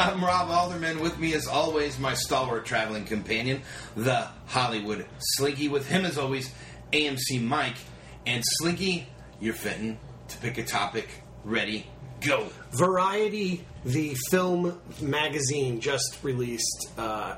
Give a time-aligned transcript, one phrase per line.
[0.00, 1.00] I'm Rob Alderman.
[1.00, 3.60] With me, as always, my stalwart traveling companion,
[3.94, 5.68] the Hollywood Slinky.
[5.68, 6.50] With him, as always,
[6.90, 7.76] AMC Mike.
[8.24, 9.06] And Slinky,
[9.40, 11.10] you're fitting to pick a topic.
[11.44, 11.86] Ready,
[12.22, 12.48] go.
[12.70, 17.36] Variety, the film magazine, just released uh,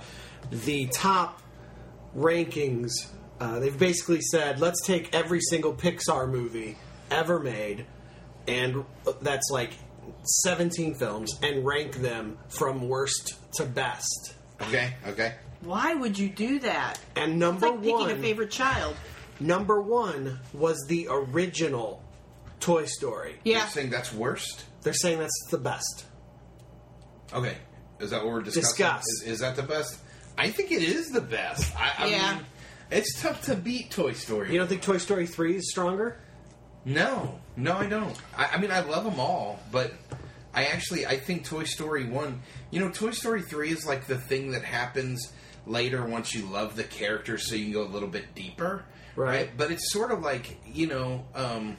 [0.52, 1.42] the top
[2.16, 2.92] rankings.
[3.40, 6.78] Uh, they've basically said, let's take every single Pixar movie
[7.10, 7.86] ever made,
[8.46, 8.84] and
[9.20, 9.72] that's like
[10.24, 14.34] 17 films, and rank them from worst to best.
[14.60, 15.34] Okay, okay.
[15.62, 16.98] Why would you do that?
[17.16, 18.96] And It's number like picking one, a favorite child.
[19.40, 22.02] number one was the original
[22.60, 23.36] Toy Story.
[23.44, 23.58] Yeah.
[23.58, 24.64] You're saying that's worst?
[24.82, 26.04] They're saying that's the best.
[27.32, 27.56] Okay.
[28.00, 28.62] Is that what we're discussing?
[28.70, 29.04] Discuss.
[29.22, 29.98] Is, is that the best?
[30.36, 31.74] I think it is the best.
[31.76, 32.34] I, I Yeah.
[32.34, 32.44] mean,
[32.90, 34.52] it's tough to beat Toy Story.
[34.52, 36.18] You don't think Toy Story 3 is stronger?
[36.84, 38.16] No, no, I don't.
[38.36, 39.92] I, I mean, I love them all, but
[40.54, 42.42] I actually I think Toy Story one.
[42.70, 45.32] You know, Toy Story three is like the thing that happens
[45.66, 49.50] later once you love the character, so you can go a little bit deeper, Right.
[49.56, 51.76] But it's sort of like you know, um,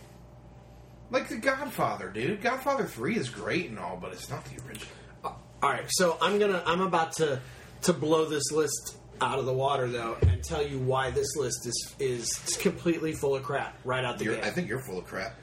[1.10, 2.42] like The Godfather, dude.
[2.42, 4.88] Godfather three is great and all, but it's not the original.
[5.24, 7.40] All right, so I'm gonna I'm about to
[7.84, 11.66] to blow this list out of the water though, and tell you why this list
[11.66, 14.44] is is completely full of crap right out the You're, gate.
[14.44, 15.36] I think you're full of crap.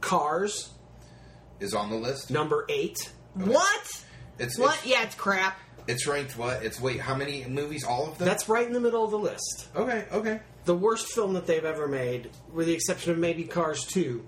[0.00, 0.70] Cars
[1.60, 2.30] Is on the list.
[2.30, 2.96] number eight.
[3.34, 4.02] What?
[4.38, 4.76] It's What?
[4.78, 5.58] It's, Yeah, it's crap.
[5.86, 6.62] it's ranked what?
[6.62, 7.84] It's wait, how many movies?
[7.84, 8.26] All of them.
[8.26, 9.68] That's right in the middle of the list.
[9.74, 10.06] okay.
[10.12, 10.40] Okay.
[10.64, 14.26] The worst film that they've ever made, with the exception of maybe Cars two.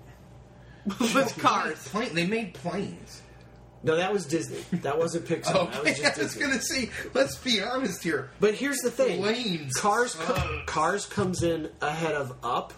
[0.99, 1.87] With cars.
[1.89, 3.18] Plane, they made planes.
[3.81, 4.59] No, that was Disney.
[4.79, 5.53] That wasn't Pixar.
[5.71, 6.41] That Okay, was I was Disney.
[6.41, 6.89] gonna say.
[7.13, 8.29] Let's be honest here.
[8.39, 12.73] But here's the thing: Planes Cars, co- Cars comes in ahead of Up.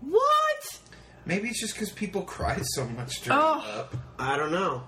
[0.00, 0.80] What?
[1.26, 3.64] Maybe it's just because people cry so much during Oh.
[3.80, 3.94] Up.
[4.18, 4.84] I don't know.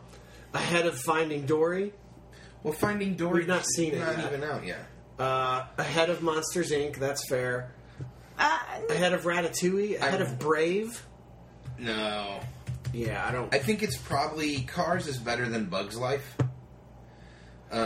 [0.54, 1.92] Ahead of Finding Dory.
[2.62, 3.41] Well, Finding Dory.
[3.41, 4.86] We've not seen it Not even out yet.
[5.18, 6.97] Uh, ahead of Monsters Inc.
[6.97, 7.72] That's fair.
[8.38, 8.58] Uh,
[8.91, 9.97] Ahead of Ratatouille.
[9.98, 11.06] Ahead of Brave.
[11.78, 12.41] No,
[12.92, 13.52] Yeah, I don't.
[13.54, 16.36] I think it's probably Cars is better than Bugs Life.
[17.70, 17.80] Um,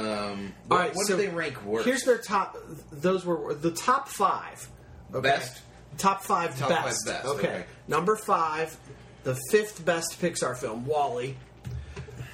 [0.71, 1.85] All what, right, what so do they rank worse?
[1.85, 2.57] Here's their top.
[2.93, 4.69] Those were the top five.
[5.13, 5.23] Okay.
[5.23, 5.63] Best?
[5.99, 7.07] Top five Top five best.
[7.07, 7.49] best, Okay.
[7.49, 7.65] okay.
[7.89, 8.77] Number five,
[9.25, 11.37] the fifth best Pixar film, Wall-E.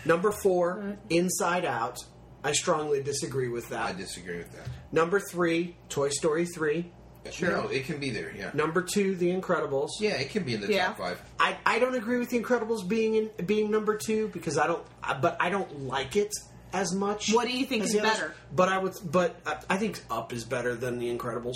[0.04, 1.98] Number four, Inside Out.
[2.44, 3.87] I strongly disagree with that.
[3.87, 4.69] I disagree with that.
[4.93, 6.93] Number three, Toy Story three.
[7.41, 8.32] No, it can be there.
[8.37, 9.91] Yeah, Number two, The Incredibles.
[10.00, 10.87] yeah, it can be in the Yeah.
[10.87, 11.22] top five.
[11.38, 14.84] I, I don't agree with The Incredibles being in, being number two because I don't.
[15.20, 16.32] But I don't like it
[16.72, 17.32] as much.
[17.32, 18.12] What do you think as is the others.
[18.15, 18.34] better?
[18.54, 18.92] But I would.
[19.04, 21.54] But I, I think Up is better than The Incredibles.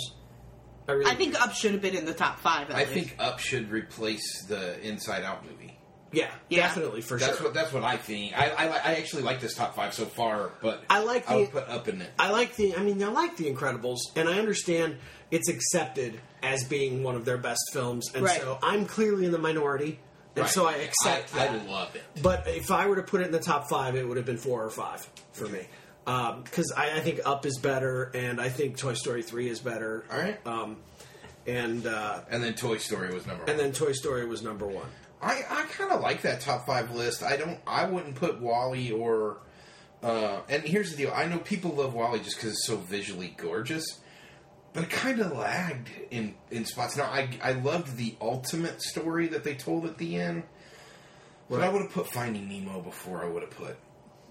[0.87, 1.11] I really.
[1.11, 2.69] I think Up should have been in the top five.
[2.69, 2.91] At I least.
[2.93, 5.77] think Up should replace the Inside Out movie.
[6.13, 6.63] Yeah, Yeah.
[6.67, 7.45] definitely for That's sure.
[7.45, 8.37] what that's what I think.
[8.37, 11.37] I, I li- I actually like this top five so far, but I like I
[11.37, 12.09] would the- put Up in it.
[12.19, 12.75] I like the.
[12.75, 14.97] I mean, I like The Incredibles, and I understand
[15.31, 18.39] it's accepted as being one of their best films, and Right.
[18.41, 19.99] so I'm clearly in the minority,
[20.35, 20.51] and Right.
[20.51, 21.49] so I accept I, that.
[21.51, 22.03] I love it.
[22.21, 24.37] But if I were to put it in the top five, it would have been
[24.37, 25.67] four or five for me.
[26.05, 30.03] Because I, I think Up is better, and I think Toy Story 3 is better.
[30.11, 30.45] All right.
[30.47, 30.77] Um,
[31.47, 33.49] and uh, And then Toy Story was number one.
[33.51, 34.87] and then Toy Story was number one.
[35.21, 37.21] I, I kind of like that top five list.
[37.23, 37.59] I don't.
[37.67, 39.37] I wouldn't put Wall-E or.
[40.03, 41.11] Uh, and here's the deal.
[41.15, 43.85] I know people love Wall-E just because it's so visually gorgeous,
[44.73, 46.97] but it kind of lagged in in spots.
[46.97, 50.43] Now I I loved the ultimate story that they told at the end,
[51.49, 53.75] but I would have put Finding Nemo before I would have put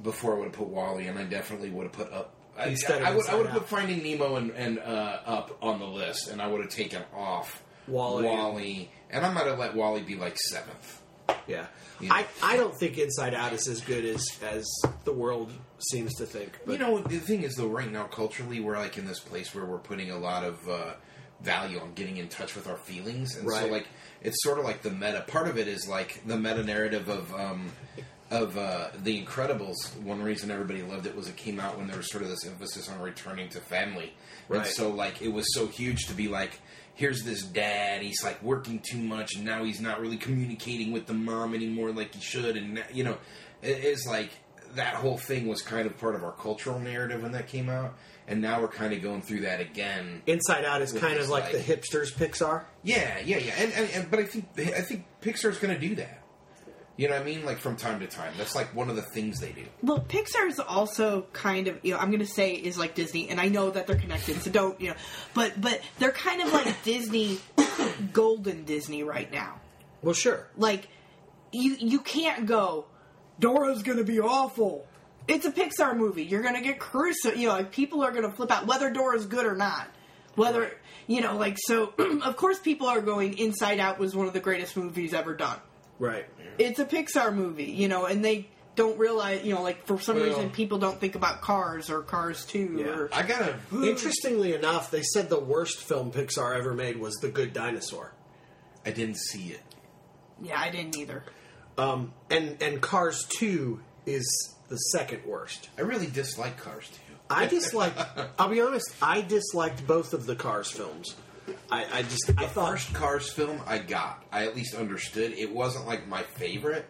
[0.03, 2.35] before I would have put Wall-E, and I definitely would have put up.
[2.59, 5.87] I, I would I would have put Finding Nemo and, and uh, up on the
[5.87, 8.25] list, and I would have taken off Wall-E.
[8.25, 11.00] Wally, and I might have let Wall-E be like seventh.
[11.47, 11.67] Yeah.
[12.01, 12.13] Yeah.
[12.15, 14.67] I, I don't think Inside Out is as good as, as
[15.05, 15.53] the world
[15.91, 16.59] seems to think.
[16.65, 19.55] But you know, the thing is, though, right now, culturally, we're like in this place
[19.55, 20.93] where we're putting a lot of uh,
[21.43, 23.87] value on getting in touch with our feelings, and so like
[24.23, 25.25] it's sort of like the meta.
[25.27, 27.71] Part of it is like the meta narrative of um,
[28.31, 29.95] of uh, the Incredibles.
[30.03, 32.47] One reason everybody loved it was it came out when there was sort of this
[32.47, 34.15] emphasis on returning to family,
[34.51, 36.61] and so like it was so huge to be like.
[37.01, 38.03] Here's this dad.
[38.03, 41.93] He's like working too much, and now he's not really communicating with the mom anymore
[41.93, 42.59] like he should.
[42.59, 43.17] And you know,
[43.63, 44.29] it is like
[44.75, 47.95] that whole thing was kind of part of our cultural narrative when that came out,
[48.29, 50.21] and now we're kind of going through that again.
[50.27, 52.65] Inside Out is kind of like, like- the hipsters Pixar.
[52.83, 53.55] Yeah, yeah, yeah.
[53.57, 56.20] And, and, and but I think I think Pixar's going to do that.
[57.01, 57.47] You know what I mean?
[57.47, 59.65] Like from time to time, that's like one of the things they do.
[59.83, 63.41] Well, Pixar's also kind of, you know, I'm going to say is like Disney, and
[63.41, 64.97] I know that they're connected, so don't, you know,
[65.33, 67.41] but but they're kind of like Disney,
[68.13, 69.63] golden Disney right now.
[70.03, 70.47] Well, sure.
[70.59, 70.89] Like
[71.53, 72.85] you you can't go.
[73.39, 74.87] Dory's gonna be awful.
[75.27, 76.25] It's a Pixar movie.
[76.25, 77.41] You're gonna get crucified.
[77.41, 79.89] You know, like people are gonna flip out whether Dory's good or not.
[80.35, 80.71] Whether
[81.07, 81.95] you know, like so.
[82.23, 83.39] of course, people are going.
[83.39, 85.59] Inside Out was one of the greatest movies ever done.
[85.99, 86.27] Right.
[86.61, 90.17] It's a Pixar movie, you know, and they don't realize, you know, like for some
[90.17, 92.87] Well- reason people don't think about Cars or Cars Two Yeah.
[92.99, 93.57] or I gotta.
[93.73, 98.13] Interestingly enough, they said the worst film Pixar ever made was The Good Dinosaur.
[98.87, 99.61] I didn't see it.
[100.41, 101.25] yeah, I didn't either.
[101.77, 104.27] Um, and and Cars Two is
[104.69, 105.69] the second worst.
[105.79, 107.15] I really dislike Cars Two.
[107.29, 107.95] I dislike.
[108.39, 108.91] I'll be honest.
[109.03, 111.15] I disliked both of the Cars films.
[111.71, 115.33] I, I just I The thought first Cars film I got, I at least understood.
[115.33, 116.87] It wasn't like my favorite,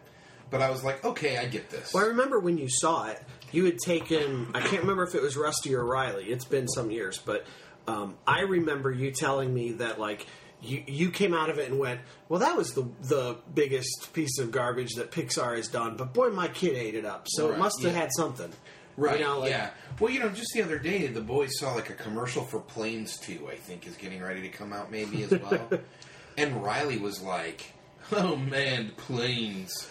[0.50, 1.92] but I was like, okay, I get this.
[1.92, 3.22] Well, I remember when you saw it,
[3.52, 4.48] you had taken.
[4.54, 6.24] I can't remember if it was Rusty or Riley.
[6.24, 7.46] It's been some years, but
[7.86, 10.26] um, I remember you telling me that like
[10.62, 14.38] you you came out of it and went, "Well, that was the the biggest piece
[14.38, 17.58] of garbage that Pixar has done." But boy, my kid ate it up, so it
[17.58, 18.00] must have yeah.
[18.00, 18.52] had something,
[19.00, 19.18] Right.
[19.18, 19.70] You know, like- yeah.
[19.98, 23.18] Well, you know, just the other day, the boys saw like a commercial for Planes
[23.18, 25.68] 2, I think, is getting ready to come out maybe as well.
[26.38, 27.72] and Riley was like,
[28.12, 29.88] oh man, planes.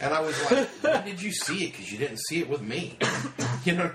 [0.00, 1.72] And I was like, when did you see it?
[1.72, 2.98] Because you didn't see it with me.
[3.64, 3.92] you know?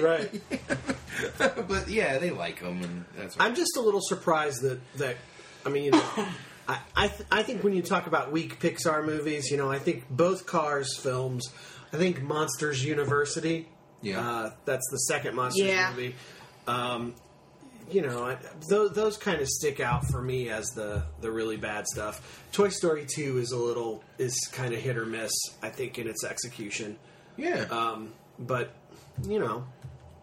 [0.00, 0.40] Right.
[1.38, 5.16] but yeah, they like them, and that's I'm just a little surprised that that
[5.66, 6.02] I mean, you know,
[6.68, 9.80] I I, th- I think when you talk about weak Pixar movies, you know, I
[9.80, 11.48] think both Cars films.
[11.92, 13.66] I think Monsters University.
[14.02, 14.20] Yeah.
[14.28, 15.90] uh, that's the second Monsters Yeah.
[15.90, 16.14] movie.
[16.66, 17.14] Um,
[17.90, 18.38] you know, I,
[18.68, 22.42] those, those kind of stick out for me as the the really bad stuff.
[22.52, 25.32] Toy Story Two is a little is kind of hit or miss.
[25.62, 26.98] I think in its execution,
[27.36, 27.62] Yeah.
[27.70, 28.70] um, but
[29.26, 29.64] you know,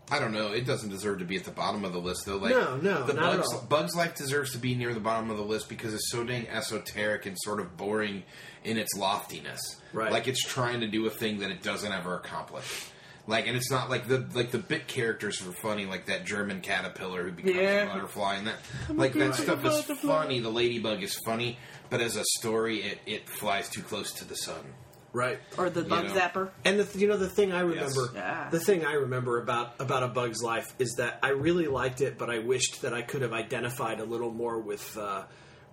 [0.09, 0.53] I don't know.
[0.53, 2.37] It doesn't deserve to be at the bottom of the list, though.
[2.37, 3.61] Like, No, no, the not at Bugs, all.
[3.67, 6.47] Bugs Life deserves to be near the bottom of the list because it's so dang
[6.47, 8.23] esoteric and sort of boring
[8.63, 9.59] in its loftiness.
[9.91, 10.09] Right.
[10.09, 12.85] Like it's trying to do a thing that it doesn't ever accomplish.
[13.27, 16.61] Like, and it's not like the like the bit characters were funny, like that German
[16.61, 17.83] caterpillar who becomes Yeah.
[17.83, 18.55] a butterfly, and that
[18.89, 20.39] like that stuff is funny.
[20.39, 21.57] The ladybug is funny,
[21.89, 24.73] but as a story, it it flies too close to the sun.
[25.13, 25.39] right.
[25.57, 26.13] Or the Bug know.
[26.13, 26.49] Zapper.
[26.63, 28.49] And the th- you know the thing I remember, Yeah.
[28.51, 32.17] the thing I remember about about a Bug's Life is that I really liked it,
[32.17, 35.23] but I wished that I could have identified a little more with uh,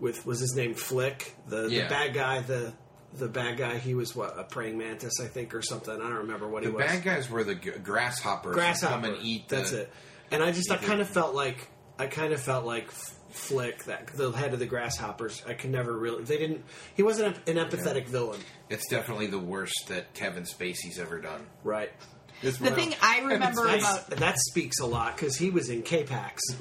[0.01, 1.85] with was his name Flick, the, Yeah.
[1.85, 2.73] the bad guy, the
[3.15, 3.79] the bad guy.
[3.79, 5.95] He was what a praying mantis, I think, or something.
[5.95, 6.85] I don't remember what The he was.
[6.87, 8.55] The bad guys were the g- grasshoppers.
[8.55, 8.95] Grasshopper.
[8.95, 9.49] come and eat.
[9.49, 9.93] The, That's it.
[10.31, 11.69] And I just I kind of felt like
[11.99, 12.91] I kind of felt like
[13.31, 15.43] Flick, that the head of the grasshoppers.
[15.47, 16.25] I could never really.
[16.25, 16.65] They didn't.
[16.95, 21.47] He wasn't an empathetic villain, It's definitely the worst that Kevin Spacey's ever done.
[21.63, 21.91] right?
[22.43, 26.43] The thing I remember about that speaks a lot because he was in K-Pax.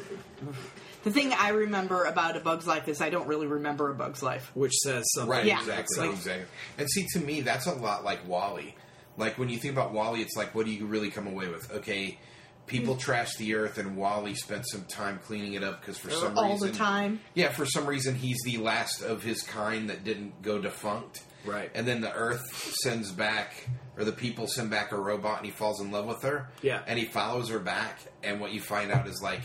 [1.04, 4.24] the thing I remember about A Bug's Life is I don't really remember A Bug's
[4.24, 4.52] Life.
[4.54, 5.30] which says something.
[5.32, 5.60] Right, Yeah.
[5.60, 6.46] exactly, Like- exactly.
[6.78, 8.76] And see, to me, that's a lot like Wall-E.
[9.18, 11.72] Like when you think about Wall-E, it's like, what do you really come away with?
[11.72, 12.18] Okay,
[12.66, 13.00] people hmm.
[13.00, 16.30] trash the earth, and Wall-E spent some time cleaning it up because for uh, some
[16.30, 17.19] reason All reason, the time.
[17.36, 21.22] yeah, for some reason, he's the last of his kind that didn't go defunct.
[21.45, 21.69] Right.
[21.76, 22.42] And then the Earth
[22.83, 23.68] sends back,
[23.98, 26.50] or the people send back a robot, and he falls in love with her.
[26.62, 26.81] Yeah.
[26.88, 29.42] And he follows her back, and what you find out is like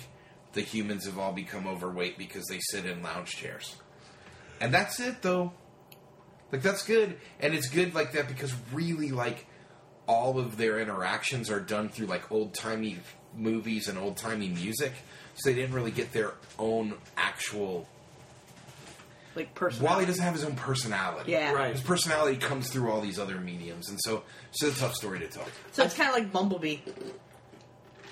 [0.52, 3.76] the humans have all become overweight because they sit in lounge chairs.
[4.60, 5.52] And that's it, though.
[6.50, 9.46] Like that's good, and it's good like that because really, like
[10.06, 12.96] all of their interactions are done through like old timey
[13.36, 14.92] movies and old timey music,
[15.34, 17.86] so they didn't really get their own actual.
[19.36, 19.94] Like personality.
[19.94, 21.32] Wall-E doesn't have his own personality.
[21.32, 21.52] Yeah.
[21.52, 21.72] Right.
[21.72, 25.18] His personality comes through all these other mediums, and so so it's a tough story
[25.18, 25.44] to tell.
[25.72, 26.78] So it's kind of like Bumblebee.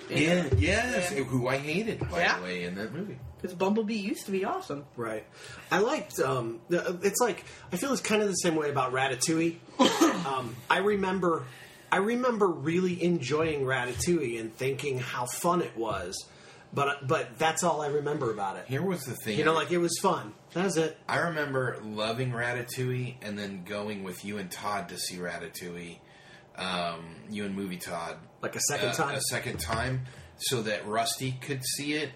[0.08, 1.24] Yeah, yes, Yeah.
[1.24, 2.38] who I hated by Yeah.
[2.38, 3.18] the way in that movie.
[3.40, 4.84] Because Bumblebee used to be awesome.
[4.96, 5.24] Right.
[5.70, 6.18] I liked.
[6.20, 9.56] Um, it's like I feel it's kind of the same way about Ratatouille.
[10.26, 11.44] um, I remember,
[11.92, 16.16] I remember really enjoying Ratatouille and thinking how fun it was,
[16.72, 18.64] but but that's all I remember about it.
[18.68, 19.38] Here was the thing.
[19.38, 20.32] You know, like it was fun.
[20.54, 20.96] That was it.
[21.08, 25.98] I remember loving Ratatouille and then going with you and Todd to see Ratatouille.
[26.56, 28.16] Um, you and Movie Todd.
[28.42, 29.14] Like a second uh, time.
[29.14, 30.02] A second time,
[30.38, 32.10] so that Rusty could see it,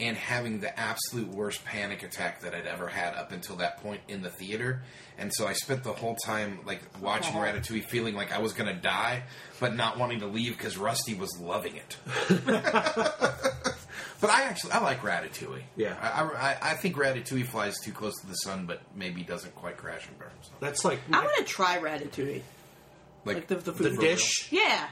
[0.00, 4.00] and having the absolute worst panic attack that I'd ever had up until that point
[4.08, 4.82] in the theater.
[5.18, 8.74] And so I spent the whole time like watching Ratatouille, feeling like I was going
[8.74, 9.24] to die,
[9.60, 11.96] but not wanting to leave because Rusty was loving it.
[14.24, 15.64] But I actually I like Ratatouille.
[15.76, 15.98] Yeah.
[16.00, 19.76] I, I, I think Ratatouille flies too close to the sun, but maybe doesn't quite
[19.76, 20.30] crash and burn.
[20.40, 20.52] So.
[20.60, 22.40] That's like I want to try Ratatouille.
[23.24, 24.00] Like the, the the food.
[24.00, 24.48] dish.
[24.50, 24.88] Yeah.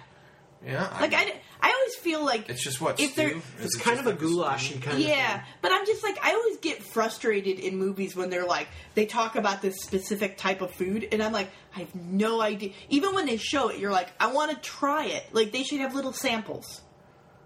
[0.65, 1.23] Yeah, Like I,
[1.61, 3.43] I always always feel like It's just what if they're stew?
[3.59, 4.79] Is It's it kind just of a like goulash stew?
[4.79, 8.47] kind of yeah, but I'm just like I always get frustrated in movies when they're
[8.47, 12.41] like they talk about this specific type of food, and I'm like I have no
[12.41, 12.71] idea.
[12.91, 15.25] Even when they show it, you're like I want to try it.
[15.33, 16.83] Like they should have little samples.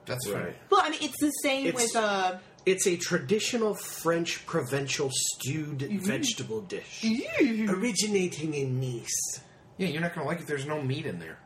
[0.04, 0.44] That's Right.
[0.44, 0.56] right.
[0.68, 2.36] Well, I mean it's the same It's- with uh.
[2.66, 7.02] It's a traditional French provincial stewed vegetable dish,
[7.40, 9.40] originating in Nice.
[9.78, 10.46] Yeah, you're not gonna like it.
[10.46, 11.38] There's no meat in there.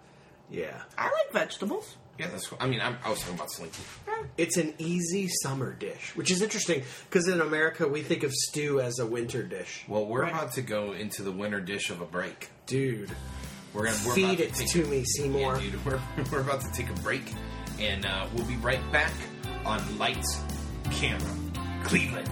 [0.50, 1.96] Yeah, I like vegetables.
[2.18, 2.50] Yeah, that's.
[2.60, 3.82] I mean, I'm, I was talking about slinky.
[4.36, 8.80] it's an easy summer dish, which is interesting because in America we think of stew
[8.80, 9.84] as a winter dish.
[9.88, 10.32] Well, we're Right.
[10.32, 12.50] about to go into the winter dish of a break.
[12.66, 13.10] Dude,
[13.72, 15.56] We're gonna we're feed about it take, to me, Seymour.
[15.56, 17.32] Yeah, dude, we're, we're about to take a break,
[17.78, 19.12] and uh, we'll be right back
[19.64, 20.42] on Lights,
[20.90, 21.34] Camera,
[21.84, 22.28] Cleveland.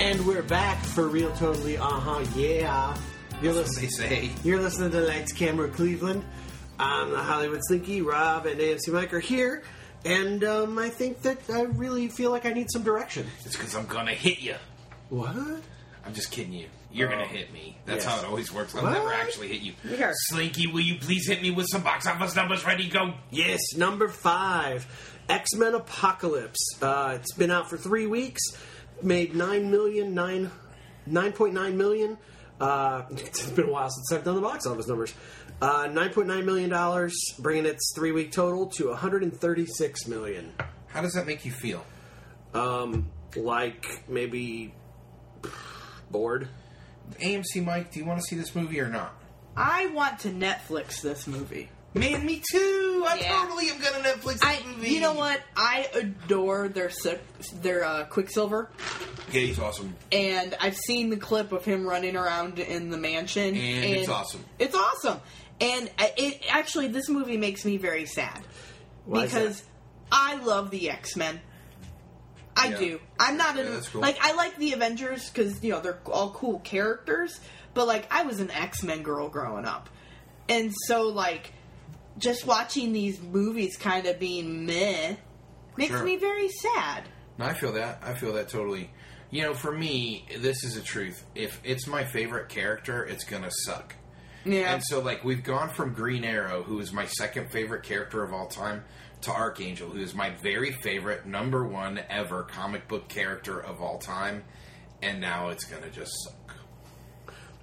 [0.00, 1.76] And we're back for real, totally.
[1.76, 2.24] Uh huh.
[2.36, 2.96] Yeah,
[3.42, 3.86] you're listening.
[3.86, 4.30] they say.
[4.44, 6.24] You're listening to Lights Camera Cleveland.
[6.78, 8.02] I'm the Hollywood Slinky.
[8.02, 9.64] Rob and AMC Mike are here,
[10.04, 13.26] and um, I think that I really feel like I need some direction.
[13.44, 14.54] It's because I'm gonna hit you.
[15.08, 15.34] What?
[16.06, 16.68] I'm just kidding you.
[16.92, 17.76] You're gonna hit me.
[17.84, 18.14] That's Yes.
[18.14, 18.74] how it always works.
[18.76, 18.92] I'll What?
[18.92, 19.72] never actually hit you.
[19.96, 20.12] Here.
[20.28, 22.64] Slinky, will you please hit me with some box office numbers?
[22.64, 23.14] Ready, go.
[23.30, 24.86] Yes, number five,
[25.28, 26.76] X Men Apocalypse.
[26.80, 28.40] Uh, it's been out for three weeks,
[29.02, 30.50] made nine million, nine,
[31.06, 32.18] nine point nine million.
[32.60, 35.14] Uh, it's been a while since I've done the box office numbers.
[35.60, 39.38] Uh, nine point nine million dollars, bringing its three week total to one hundred and
[39.38, 40.52] thirty six million.
[40.86, 41.84] How does that make you feel?
[42.54, 44.74] Um, like maybe
[46.10, 46.48] bored.
[47.20, 49.14] AMC Mike, do you want to see this movie or not?
[49.56, 51.70] I want to Netflix this movie.
[51.94, 53.04] Man, me too.
[53.08, 53.42] I Yeah.
[53.42, 54.90] totally am gonna Netflix this I, movie.
[54.90, 55.40] you know what?
[55.56, 56.90] I adore their
[57.62, 58.70] their uh, Quicksilver,
[59.32, 59.96] Yeah, he's awesome.
[60.12, 64.44] and I've seen the clip of him running around in the mansion, And it's awesome.
[64.58, 65.20] It's awesome,
[65.60, 68.42] and it actually this movie makes me very sad
[69.06, 69.66] Why is because that?
[70.12, 71.40] I love the X Men.
[72.54, 72.78] I Yeah.
[72.78, 73.00] do.
[73.18, 74.02] I'm not Yeah, in that's cool.
[74.02, 77.40] like I like the Avengers because you know they're all cool characters,
[77.72, 79.88] but like I was an X Men girl growing up,
[80.50, 81.52] and so like
[82.18, 85.16] just watching these movies kind of being meh
[85.76, 86.02] makes Sure.
[86.04, 87.04] me very sad.
[87.38, 88.00] No, I feel that.
[88.02, 88.90] I feel that totally.
[89.30, 91.24] You know, for me, this is a truth.
[91.34, 93.94] If it's my favorite character, it's gonna suck.
[94.44, 98.22] Yeah, And so, like, we've gone from Green Arrow, who is my second favorite character
[98.24, 98.84] of all time,
[99.22, 103.98] to Archangel, who is my very favorite, number one ever comic book character of all
[103.98, 104.44] time.
[105.02, 106.56] And now it's gonna just suck.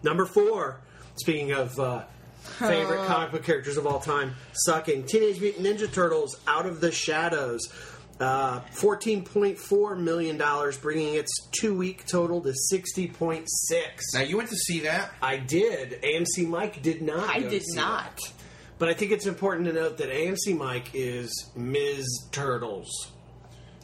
[0.03, 0.81] Number four.
[1.15, 2.03] Speaking of uh,
[2.45, 6.91] favorite comic book characters of all time, sucking Teenage Mutant Ninja Turtles: Out of the
[6.91, 7.69] Shadows.
[8.17, 14.13] Uh, Fourteen point four million dollars, bringing its two-week total to sixty point six.
[14.13, 15.11] Now, you went to see that?
[15.21, 16.01] I did.
[16.01, 17.29] AMC Mike did not.
[17.29, 18.15] I go did see not.
[18.15, 18.31] that.
[18.79, 22.05] But I think it's important to note that AMC Mike is Ms.
[22.31, 22.89] Turtles.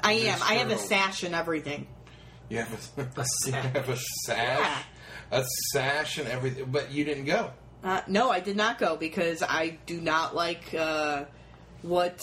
[0.01, 0.39] I am.
[0.43, 1.87] I have a sash and everything.
[2.49, 4.83] You have a, A you have a sash,
[5.31, 7.51] a sash, and everything, but you didn't go.
[7.83, 11.25] Uh, no, I did not go because I do not like uh,
[11.81, 12.21] what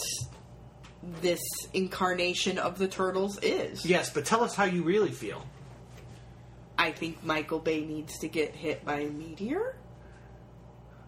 [1.21, 1.41] this
[1.73, 3.85] incarnation of the turtles is.
[3.85, 5.45] Yes, but tell us how you really feel.
[6.77, 9.75] I think Michael Bay needs to get hit by a meteor.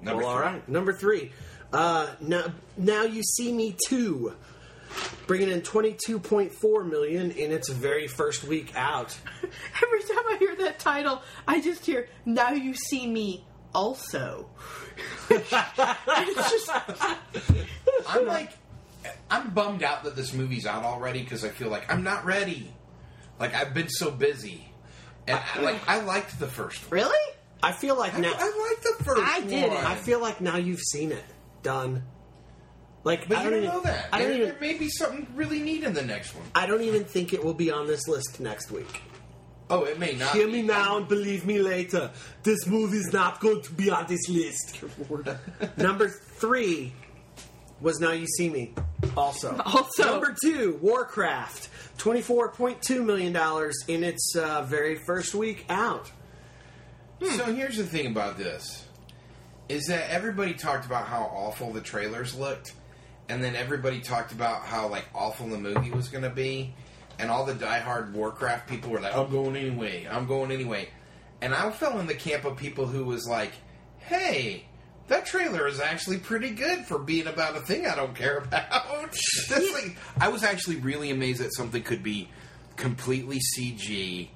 [0.01, 0.61] Number well, all three.
[0.67, 1.31] Number three.
[1.71, 4.33] Uh, now, now you see me too,
[5.27, 9.17] bringing in twenty two point four million in its very first week out.
[9.81, 14.49] Every time I hear that title, I just hear "Now you see me." Also,
[15.29, 16.69] it's just
[18.07, 18.51] I'm like,
[19.29, 22.73] I'm bummed out that this movie's out already because I feel like I'm not ready.
[23.39, 24.71] Like I've been so busy,
[25.27, 26.99] and like I liked the first one.
[27.01, 27.33] really.
[27.63, 28.33] I feel like I, now.
[28.35, 29.47] I liked the first I one.
[29.47, 29.77] didn't.
[29.85, 31.23] I feel like now you've seen it.
[31.63, 32.03] Done.
[33.03, 34.09] Like but I you don't don't even know that.
[34.11, 34.49] I don't there, even.
[34.49, 36.45] there may be something really neat in the next one.
[36.53, 39.01] I don't even think it will be on this list next week.
[39.71, 40.33] Oh, it may not.
[40.33, 42.11] Hear me now and believe me later.
[42.43, 44.83] This movie's not going to be on this list.
[45.77, 46.93] Number three
[47.79, 48.73] was Now You See Me.
[49.15, 49.55] Also.
[49.65, 50.03] Also.
[50.03, 51.69] Number two, Warcraft.
[51.97, 53.35] $24.2 million
[53.87, 56.11] in its uh, very first week out.
[57.21, 58.85] So here's the thing about this:
[59.69, 62.73] is that everybody talked about how awful the trailers looked,
[63.29, 66.73] and then everybody talked about how like awful the movie was going to be,
[67.21, 70.07] and all the diehard Warcraft people were like, "I'm going anyway.
[70.09, 70.89] I'm going anyway,"
[71.41, 73.53] and I fell in the camp of people who was like,
[73.99, 74.65] "Hey."
[75.07, 79.11] That trailer is actually pretty good for being about a thing I don't care about.
[79.49, 82.29] That's like I was actually really amazed that something could be
[82.77, 84.29] completely CG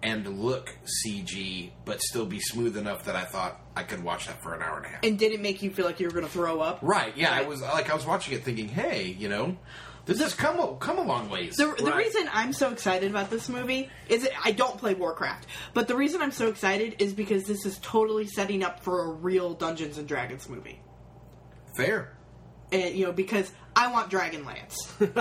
[0.00, 4.40] and look CG, but still be smooth enough that I thought I could watch that
[4.42, 5.00] for an hour and a half.
[5.02, 6.78] And did it make you feel like you were going to throw up?
[6.82, 7.16] right?
[7.16, 9.56] Yeah, I was like I was watching it thinking, hey, you know,
[10.04, 11.54] this has come a, come a long ways.
[11.56, 11.96] The, the Right.
[12.06, 15.94] reason I'm so excited about this movie is that I don't play Warcraft, but the
[15.96, 19.98] reason I'm so excited is because this is totally setting up for a real Dungeons
[19.98, 20.80] and Dragons movie.
[21.76, 22.16] Fair.
[22.72, 24.74] And, you know, because I want Dragonlance.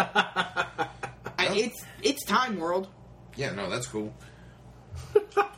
[1.38, 2.88] I, it's it's time world.
[3.36, 4.14] Yeah, no, that's cool.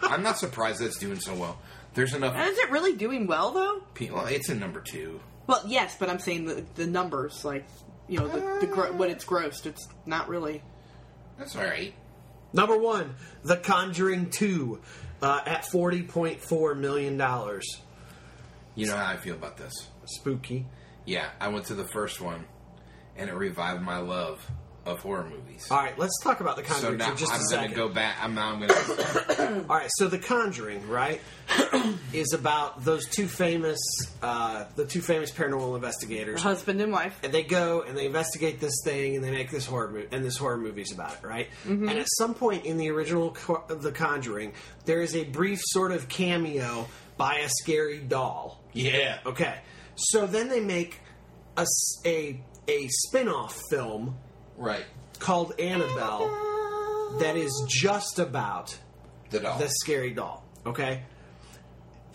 [0.01, 1.59] I'm not surprised that it's doing so well.
[1.93, 3.81] There's enough And is it really doing well though?
[3.93, 4.17] people.
[4.17, 5.19] Well, it's in number two.
[5.47, 7.65] Well, yes, but I'm saying the the numbers, like
[8.07, 9.65] you know, the, the gro- what it's grossed.
[9.65, 10.61] It's not really.
[11.37, 11.93] That's all right.
[12.53, 14.79] Number one, The Conjuring 2
[15.21, 17.13] uh, at $40.4 million.
[18.75, 19.73] You know how I feel about this.
[20.05, 20.67] Spooky.
[21.05, 22.45] Yeah, I went to the first one,
[23.15, 24.45] and it revived my love
[24.85, 25.65] of horror movies.
[25.71, 27.69] All right, let's talk about The so Conjuring now for just a I'm going second.
[27.71, 28.17] to go back.
[28.21, 29.65] I'm now I'm going to.
[29.69, 31.21] All right, so The Conjuring, right,
[32.13, 33.79] is about those two famous,
[34.21, 36.41] uh, the two famous paranormal investigators.
[36.41, 37.17] Husband and wife.
[37.23, 40.23] and they go and they investigate this thing and they make this horror mo- and
[40.25, 41.47] this horror movies about it, right?
[41.65, 44.53] And at some point in the original Co- The Conjuring,
[44.85, 48.61] there is a brief sort of cameo by a scary doll.
[48.73, 49.19] yeah.
[49.25, 49.59] Okay,
[49.95, 50.99] so then they make
[51.55, 51.65] a
[52.67, 54.17] a spin-off film
[54.57, 54.85] Right.
[55.19, 56.29] called Annabelle
[57.19, 58.77] that is just about
[59.29, 59.59] The doll.
[59.59, 60.43] the scary doll.
[60.65, 61.03] Okay,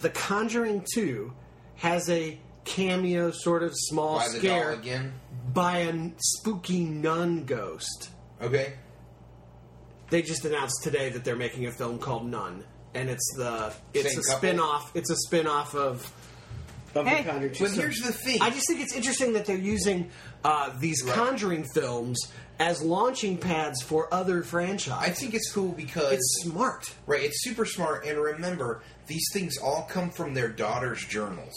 [0.00, 1.32] The Conjuring Two
[1.76, 5.12] has a cameo, sort of small By the scare doll again.
[5.52, 8.10] by a spooky nun ghost.
[8.42, 8.74] Okay.
[10.10, 12.64] They just announced today that they're making a film called Nun,
[12.94, 14.38] and it's the it's Same a couple?
[14.38, 14.90] spin-off.
[14.96, 16.10] It's a spin-off of
[16.94, 17.54] of Hey, the Conjuring.
[17.58, 18.40] But So- here's the thing.
[18.42, 20.10] I just think it's interesting that they're using
[20.44, 21.14] uh, these Right.
[21.14, 22.18] Conjuring films
[22.60, 24.92] as launching pads for other franchises.
[25.08, 26.90] I think it's cool because it's smart.
[27.06, 28.04] Right, it's super smart.
[28.06, 31.56] And remember, these things all come from their daughters' journals.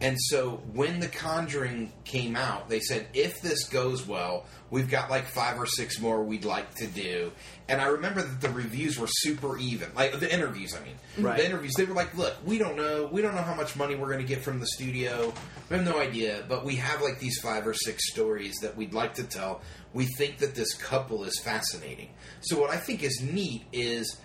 [0.00, 5.10] And so when The Conjuring came out, they said, if this goes well, we've got
[5.10, 7.32] like five or six more we'd like to do.
[7.68, 9.90] And I remember that the reviews were super even.
[9.94, 10.94] Like the interviews, I mean.
[11.18, 11.38] Right.
[11.38, 13.08] The interviews, they were like, look, we don't know.
[13.10, 15.32] We don't know how much money we're going to get from the studio.
[15.68, 16.44] We have no idea.
[16.48, 19.60] But we have like these five or six stories that we'd like to tell.
[19.92, 22.10] We think that this couple is fascinating.
[22.40, 24.16] So what I think is neat is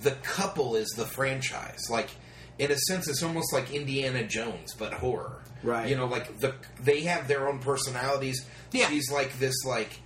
[0.00, 1.88] the couple is the franchise.
[1.90, 2.10] Like
[2.58, 5.42] in a sense, it's almost like Indiana Jones, but horror.
[5.62, 5.88] Right.
[5.88, 8.46] You know, like the they have their own personalities.
[8.72, 8.88] Yeah.
[8.88, 10.00] She's like this like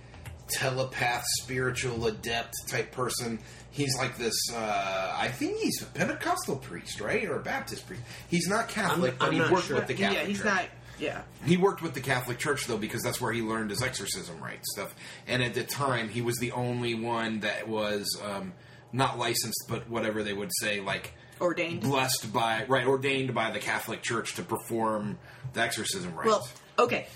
[0.49, 3.39] telepath, spiritual adept type person.
[3.71, 4.33] He's like this.
[4.51, 8.01] Uh, I think he's a Pentecostal priest, right, or a Baptist priest.
[8.29, 9.75] He's not Catholic, I'm- but I'm he worked sure.
[9.77, 10.45] with the Catholic yeah, he's Church.
[10.45, 10.65] not.
[10.99, 11.21] Yeah.
[11.45, 14.59] He worked with the Catholic Church though because that's where he learned his exorcism right
[14.73, 14.93] stuff.
[15.27, 18.51] And at the time, he was the only one that was um,
[18.91, 21.81] not licensed, but whatever they would say, like Ordained.
[21.81, 25.17] blessed by right, ordained by the Catholic Church to perform
[25.53, 26.27] the exorcism rites.
[26.27, 26.47] Well,
[26.79, 27.07] okay.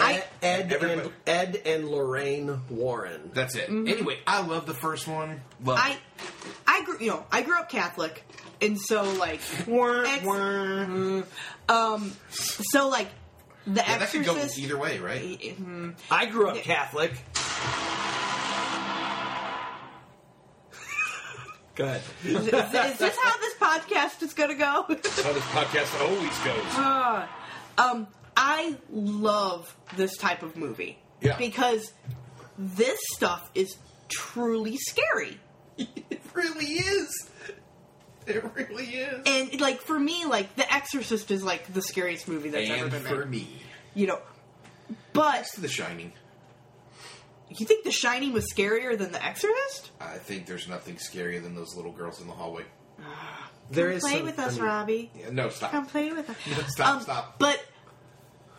[0.00, 3.30] I Ed, Everybody- and Ed and Lorraine Warren.
[3.34, 3.68] that's it.
[3.68, 5.40] Anyway, I love the first one.
[5.64, 5.98] Love I it.
[6.66, 8.24] I grew you know I grew up Catholic,
[8.62, 11.22] and so like Wah, Ex- wah.
[11.68, 13.08] um so like
[13.66, 14.58] the Yeah, that could go Exorcist.
[14.60, 15.40] either way, right?
[15.40, 15.94] Mhm.
[16.10, 17.12] I grew up Catholic.
[21.78, 22.02] Go ahead.
[22.24, 24.84] Is, is this how this podcast is going to go?
[24.88, 26.64] That's how this podcast always goes.
[26.76, 27.26] Uh,
[27.78, 31.36] um, I love this type of movie Yeah.
[31.38, 31.92] because
[32.58, 33.76] this stuff is
[34.08, 35.38] truly scary.
[35.78, 37.28] it really is.
[38.26, 39.22] It really is.
[39.26, 43.00] And like for me, like The Exorcist is like the scariest movie that's ever been
[43.02, 43.22] for made.
[43.22, 43.48] For me,
[43.94, 44.18] You know,
[45.12, 46.12] but next to The Shining,
[47.50, 49.90] you think The Shining was scarier than The Exorcist?
[50.00, 52.64] I think there's nothing scarier than those little girls in the hallway.
[53.70, 55.10] There Come is play some- with us, I mean, Robbie.
[55.14, 55.70] Yeah, no, stop.
[55.72, 56.36] Come play with us.
[56.72, 57.38] Stop, um, stop.
[57.38, 57.62] But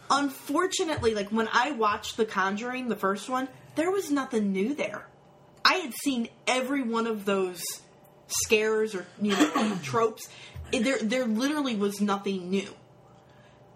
[0.10, 5.06] unfortunately, like when I watched The Conjuring, the first one, there was nothing new there.
[5.64, 7.62] I had seen every one of those
[8.28, 10.28] scares or you know tropes.
[10.72, 12.70] And There, there literally was nothing new.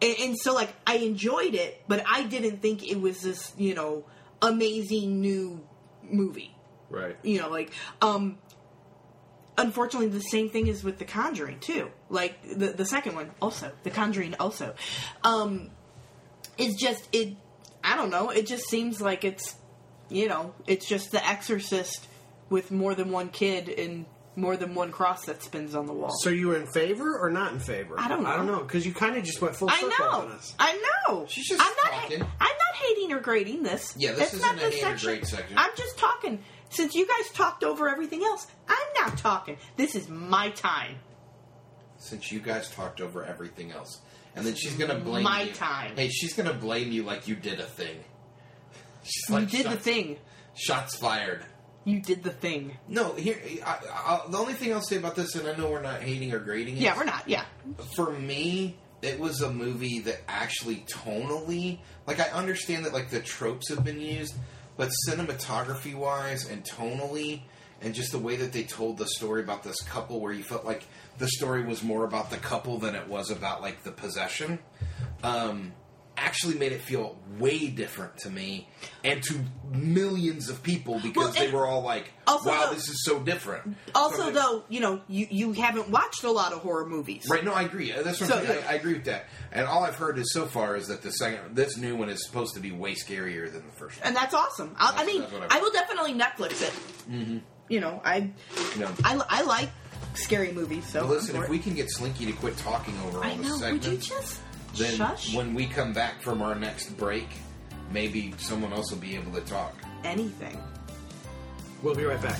[0.01, 3.73] And, and so, like, I enjoyed it, but I didn't think it was this, you
[3.73, 4.05] know,
[4.43, 5.65] amazing new
[6.03, 6.55] movie.
[6.89, 7.17] Right.
[7.23, 8.37] you know like um
[9.57, 11.89] unfortunately the same thing is with the conjuring too.
[12.09, 13.71] Like the the second one also.
[13.83, 14.75] The conjuring also.
[15.23, 15.71] Um
[16.57, 17.35] it's just it
[17.83, 18.29] i don't know.
[18.29, 19.55] It just seems like it's
[20.09, 22.07] you know it's just the exorcist
[22.49, 26.11] with more than one kid and more than one cross that spins on the wall.
[26.21, 27.95] So you were in favor or not in favor?
[27.99, 28.29] I don't know.
[28.29, 28.57] I don't know.
[28.57, 30.11] know because you kind of just went full I circle know.
[30.21, 30.55] on us.
[30.59, 31.25] I know.
[31.27, 32.01] She's just I'm not.
[32.01, 32.21] talking.
[32.21, 33.93] I'm not hating or grading this.
[33.97, 35.57] Yeah, this It's isn't not a the hate or grade section.
[35.57, 36.39] I'm just talking.
[36.69, 39.57] Since you guys talked over everything else, I'm not talking.
[39.77, 40.95] This is my time.
[41.97, 44.01] Since you guys talked over everything else,
[44.35, 45.51] and then she's gonna blame My you.
[45.53, 45.95] time.
[45.95, 47.97] Hey, she's gonna blame you like you did a thing.
[49.03, 50.17] She's You like, did the shots- thing.
[50.55, 51.45] Shots fired.
[51.85, 52.77] You did the thing.
[52.87, 53.37] No, here.
[53.65, 56.33] I, I, the only thing I'll say about this, and I know we're not hating
[56.33, 56.81] or grading it.
[56.81, 57.27] Yeah, we're not.
[57.27, 57.43] Yeah.
[57.95, 63.19] for me, it was a movie that actually tonally, like I understand that like the
[63.19, 64.33] tropes have been used,
[64.77, 67.41] but cinematography wise and tonally,
[67.81, 70.63] and just the way that they told the story about this couple, where you felt
[70.63, 70.85] like
[71.17, 74.59] the story was more about the couple than it was about like the possession.
[75.21, 75.73] Um,
[76.15, 78.67] actually made it feel way different to me
[79.03, 79.39] and to
[79.71, 83.19] millions of people because Well, they were all like, also "Wow, the- this is so
[83.19, 87.23] different." Also, So, though, you know, you you haven't watched a lot of horror movies.
[87.29, 87.91] Right, no, I agree.
[87.91, 88.61] Uh, That's what So, yeah.
[88.67, 89.25] I, I agree with that.
[89.51, 92.23] And all I've heard is so far is that the second, this new one is
[92.25, 94.07] supposed to be way scarier than the first one.
[94.07, 94.75] and that's awesome.
[94.77, 96.73] I, I That's- mean, I will definitely Netflix it.
[97.11, 97.37] Mm-hmm.
[97.69, 98.29] You know, I,
[98.77, 98.91] No.
[99.03, 99.69] I, I like
[100.15, 100.85] scary movies.
[100.85, 103.43] So But listen, if we can get Slinky to quit talking over all I the
[103.43, 103.49] know.
[103.51, 104.39] Would segments, you just
[104.75, 107.27] then shush when we come back from our next break,
[107.91, 109.75] maybe someone else will be able to talk.
[110.03, 110.57] anything?
[111.81, 112.39] We'll be right back.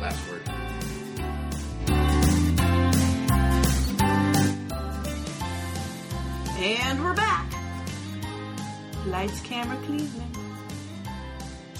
[0.00, 0.42] Last word.
[6.62, 7.52] And we're back.
[9.06, 10.29] Lights, camera, Cleveland.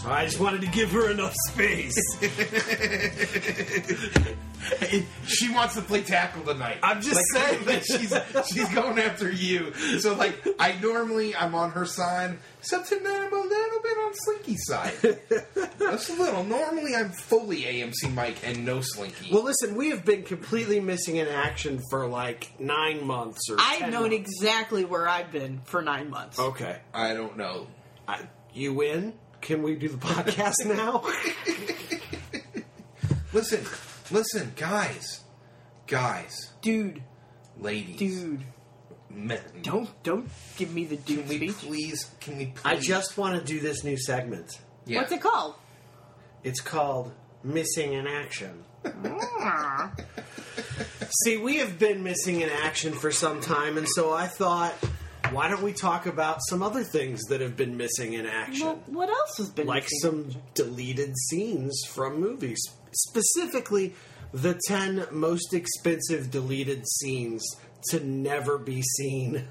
[0.07, 1.95] I just wanted to give her enough space.
[5.27, 6.79] she wants to play tackle tonight.
[6.83, 7.65] I'm just Like, saying.
[7.67, 8.13] that she's
[8.53, 9.73] she's going after you.
[10.01, 14.13] So like, I normally I'm on her side, except tonight I'm a little bit on
[14.15, 14.93] Slinky's side.
[15.79, 16.45] Just a little.
[16.45, 19.31] Normally I'm fully AMC Mike and no Slinky.
[19.33, 23.59] well, listen, we have been completely missing in action for like nine months or.
[23.59, 23.65] So.
[23.67, 24.17] I've 10 known months.
[24.17, 26.39] exactly where I've been for nine months.
[26.39, 27.67] Okay, I don't know.
[28.09, 28.21] I,
[28.55, 29.13] you win.
[29.41, 31.03] Can we do the podcast now?
[33.33, 33.65] Listen,
[34.11, 35.21] listen, guys,
[35.87, 37.01] guys, Dude,
[37.57, 38.43] ladies, dude,
[39.09, 39.39] men.
[39.63, 41.59] don't don't give me the dude Can we speech.
[41.59, 42.11] please?
[42.21, 42.47] Can we?
[42.47, 42.61] Please?
[42.65, 44.59] I just want to do this new segment.
[44.85, 44.99] Yeah.
[45.03, 45.55] What's it called?
[46.43, 47.13] It's called
[47.45, 48.65] Missing in Action.
[48.85, 49.93] Ah.
[51.25, 54.75] See, we have been missing in action for some time, and so I thought,
[55.33, 58.67] why don't we talk about some other things that have been missing in action?
[58.67, 59.99] Well, what else has been like missing?
[60.03, 62.61] some deleted scenes from movies.
[62.93, 63.95] Specifically,
[64.33, 67.43] the 10 most expensive deleted scenes
[67.91, 69.49] to never be seen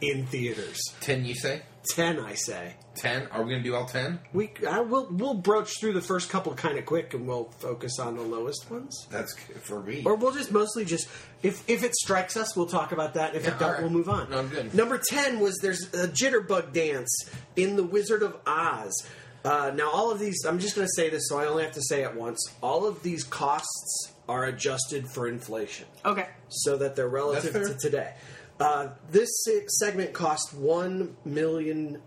[0.00, 0.80] in theaters.
[1.00, 1.24] ten?
[1.24, 1.62] You say
[1.94, 2.74] 10, I say.
[2.96, 3.26] ten?
[3.28, 4.18] Are we gonna do all ten?
[4.32, 7.98] We I will we'll broach through the first couple kind of quick and we'll focus
[7.98, 9.06] on the lowest ones.
[9.10, 10.02] That's good for me.
[10.04, 11.08] Or we'll just mostly just
[11.42, 13.34] if if it strikes us, we'll talk about that.
[13.34, 13.82] If Yeah, it don't, alright.
[13.82, 14.28] we'll move on.
[14.30, 14.74] No, I'm good.
[14.74, 17.10] Number ten was there's a jitterbug dance
[17.56, 19.06] in the Wizard of Oz.
[19.44, 21.72] Uh, now all of these, I'm just going to say this, so I only have
[21.74, 22.44] to say it once.
[22.60, 26.26] All of these costs are adjusted for inflation, Okay.
[26.48, 28.12] so that they're relative That's to today.
[28.60, 29.30] Uh, this
[29.68, 32.02] segment cost one million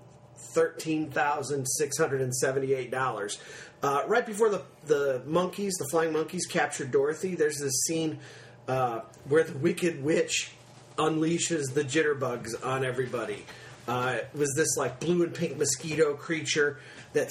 [0.53, 3.39] thirteen thousand six hundred and seventy-eight dollars.
[3.81, 8.19] Uh, right before the the monkeys, the flying monkeys, captured Dorothy, there's this scene
[8.67, 10.51] uh, where the Wicked Witch
[10.97, 13.45] unleashes the jitterbugs on everybody.
[13.87, 16.79] Uh, it was this like blue and pink mosquito creature
[17.13, 17.29] that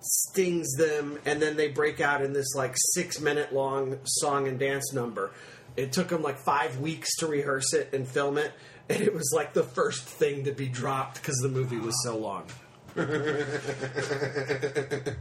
[0.00, 4.58] stings them, and then they break out in this like six minute long song and
[4.58, 5.32] dance number.
[5.76, 8.52] It took them like five weeks to rehearse it and film it,
[8.88, 12.16] and it was like the first thing to be dropped because the movie was so
[12.16, 12.46] long.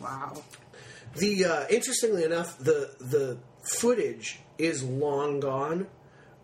[0.00, 0.42] Wow.
[1.16, 5.86] The uh, interestingly enough, the the footage is long gone,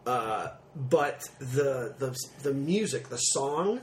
[0.07, 3.81] uh, but the the the music, the song,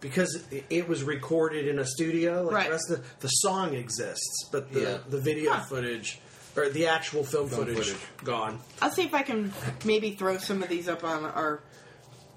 [0.00, 2.66] because it, it was recorded in a studio, like Right.
[2.66, 4.98] the rest of the, the song exists, but the Yeah.
[5.08, 5.62] the video Huh.
[5.64, 6.20] footage
[6.56, 8.24] or the actual film, Film footage, footage.
[8.24, 8.58] gone.
[8.80, 9.52] I'll see if I can
[9.84, 11.60] maybe throw some of these up on our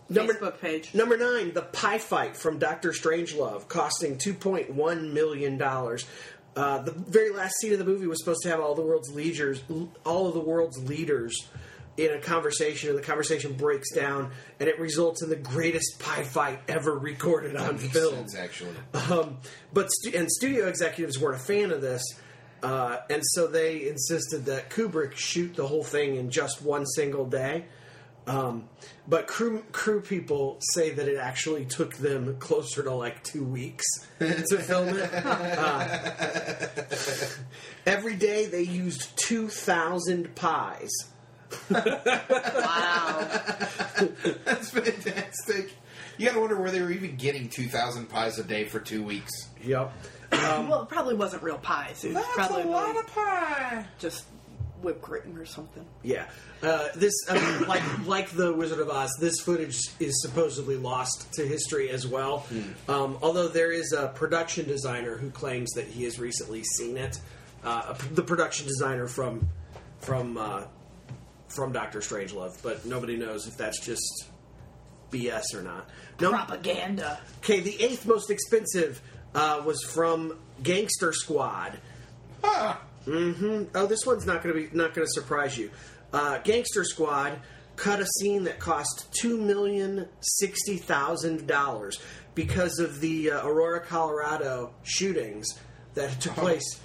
[0.09, 0.93] Number- Facebook page.
[0.93, 6.05] Number nine, the pie fight from Doctor Strangelove, costing two point one million dollars.
[6.55, 9.13] Uh, the very last scene of the movie was supposed to have all the world's
[9.13, 9.61] leaders,
[10.05, 11.45] all of the world's leaders,
[11.97, 16.23] in a conversation, and the conversation breaks down, and it results in the greatest pie
[16.23, 18.13] fight ever recorded on Makes film.
[18.15, 18.71] sense, actually.
[18.93, 19.37] Um,
[19.73, 22.03] but stu- and studio executives weren't a fan of this,
[22.65, 27.25] uh, and so they insisted that Kubrick shoot the whole thing in just one single
[27.25, 27.65] day.
[28.25, 28.67] Um,
[29.07, 33.85] but crew crew people say that it actually took them closer to like two weeks
[34.19, 35.11] to film it.
[35.13, 35.99] Uh,
[37.85, 40.89] every day they used two thousand pies.
[41.69, 41.83] Wow.
[44.43, 45.71] That's fantastic.
[46.17, 49.31] You gotta wonder where they were even getting 2,000 pies a day for two weeks.
[49.63, 49.93] Yep.
[50.69, 52.03] Well, it probably wasn't real pies.
[52.03, 53.85] It was probably really pie.
[53.99, 54.25] just
[54.81, 55.85] whipped cream or something.
[56.03, 56.25] Yeah,
[56.61, 61.31] uh, this I mean, like like the Wizard of Oz, this footage is supposedly lost
[61.33, 62.45] to history as well.
[62.87, 67.19] Um, although there is a production designer who claims that he has recently seen it.
[67.63, 69.49] Uh, the production designer from
[69.99, 70.63] from uh,
[71.47, 74.27] from Doctor Strangelove, but nobody knows if that's just
[75.11, 75.89] BS or not.
[76.19, 77.19] No, Propaganda.
[77.39, 79.01] okay, the eighth most expensive
[79.35, 81.77] uh, was from Gangster Squad.
[82.43, 85.69] Ah, Oh, this one's not going to be not going to surprise you.
[86.11, 87.39] Uh, Gangster Squad
[87.75, 91.99] cut a scene that cost two million sixty thousand dollars
[92.33, 95.45] because of the uh, Aurora, Colorado shootings
[95.93, 96.79] that took place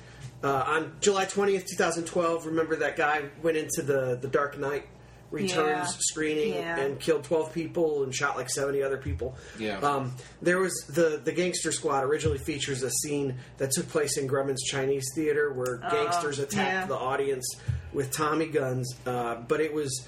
[0.44, 2.44] uh, on July twentieth, two thousand twelve.
[2.44, 4.86] Remember that guy went into the the Dark Knight
[5.30, 5.96] Returns Yeah.
[6.00, 6.78] screening Yeah.
[6.80, 9.36] and killed twelve people and shot like seventy other people.
[9.58, 9.78] Yeah.
[9.78, 14.26] Um, there was the the Gangster Squad originally features a scene that took place in
[14.26, 16.86] Grauman's Chinese Theater where gangsters attacked yeah.
[16.86, 17.46] the audience
[17.92, 20.04] with Tommy guns, uh, but it was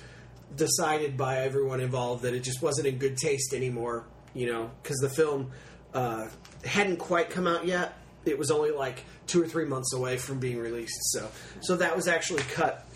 [0.57, 4.05] decided by everyone involved that it just wasn't in good taste anymore.
[4.35, 5.51] You know, because the film
[5.95, 6.27] uh,
[6.65, 7.93] hadn't quite come out yet.
[8.25, 10.99] It was only like two or three months away from being released.
[11.13, 11.29] So,
[11.61, 12.87] so that was actually cut.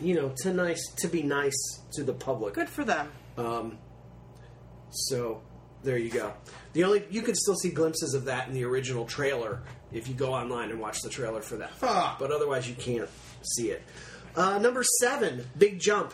[0.00, 1.56] You know, to nice to be nice
[1.94, 2.54] to the public.
[2.54, 3.10] Good for them.
[3.38, 3.78] Um,
[4.90, 5.42] so
[5.82, 6.32] there you go.
[6.72, 10.14] The only you can still see glimpses of that in the original trailer if you
[10.14, 11.70] go online and watch the trailer for that.
[11.80, 12.14] Huh.
[12.18, 13.08] But otherwise, you can't
[13.42, 13.82] see it.
[14.34, 16.12] Uh, number seven, big jump,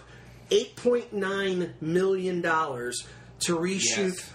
[0.51, 3.05] eight point nine million dollars
[3.41, 4.33] to reshoot Yes.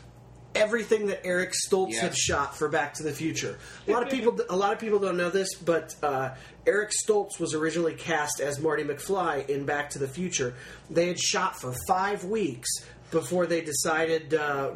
[0.57, 2.01] Everything that Eric Stoltz Yes.
[2.01, 3.57] had shot for Back to the Future.
[3.87, 6.29] A lot of people, a lot of people don't know this, but uh,
[6.65, 10.53] Eric Stoltz was originally cast as Marty McFly in Back to the Future.
[10.89, 12.69] They had shot for five weeks
[13.11, 14.71] before they decided, uh,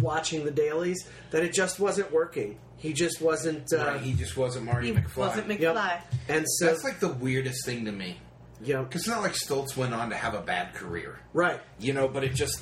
[0.00, 2.58] watching the dailies, that it just wasn't working.
[2.76, 3.72] He just wasn't.
[3.72, 5.16] Uh, Right, he just wasn't Marty He McFly.
[5.16, 5.60] wasn't McFly.
[5.60, 6.12] yep.
[6.28, 8.18] And so, That's like the weirdest thing to me.
[8.64, 11.18] Yeah, Because it's not like Stoltz went on to have a bad career.
[11.32, 11.60] right.
[11.78, 12.60] You know, but it just.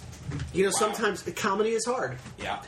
[0.52, 0.78] You know, Wow.
[0.92, 2.16] sometimes comedy is hard.
[2.38, 2.62] Yeah.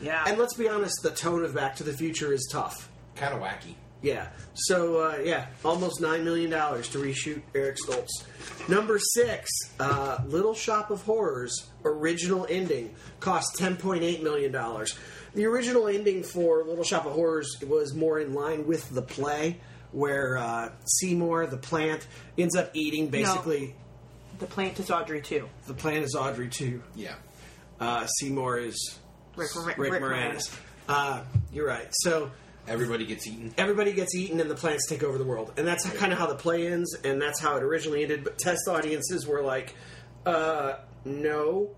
[0.00, 0.24] Yeah.
[0.26, 2.88] And let's be honest, the tone of Back to the Future is tough.
[3.16, 3.74] Kind of wacky.
[4.00, 4.28] Yeah.
[4.54, 8.08] So uh, yeah, almost nine million dollars to reshoot Eric Stoltz.
[8.68, 14.96] Number six, uh, Little Shop of Horrors original ending cost ten point eight million dollars.
[15.34, 19.58] The original ending for Little Shop of Horrors was more in line with the play,
[19.92, 23.74] where uh, Seymour, the plant, ends up eating basically.
[24.38, 25.44] the plant is Audrey II.
[25.66, 26.80] The plant is Audrey II.
[26.94, 27.14] Yeah.
[27.80, 28.98] Uh, Seymour is
[29.36, 30.54] Rick, Rick, Rick, Rick Moranis.
[30.88, 31.22] Uh,
[31.52, 31.88] you're right.
[31.90, 32.30] So
[32.68, 33.54] Everybody gets eaten.
[33.56, 35.52] everybody gets eaten and the plants take over the world.
[35.56, 38.24] And that's kind of how the play ends, and that's how it originally ended.
[38.24, 39.74] But test audiences were like,
[40.26, 40.74] uh,
[41.04, 41.70] no.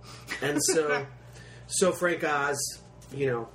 [0.43, 1.07] And so,
[1.69, 2.59] so Frank Oz,
[3.15, 3.49] you know,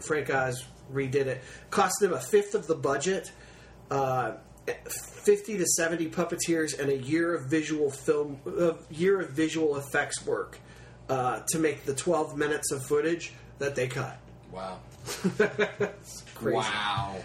[0.00, 1.42] Frank Oz redid it.
[1.70, 3.32] Cost them a fifth of the budget,
[3.90, 4.32] uh,
[5.24, 10.24] 50 to 70 puppeteers, and a year of visual film, a year of visual effects
[10.24, 10.58] work
[11.08, 14.18] uh, to make the 12 minutes of footage that they cut.
[14.52, 14.78] Wow.
[16.34, 16.56] Crazy.
[16.56, 17.16] Wow.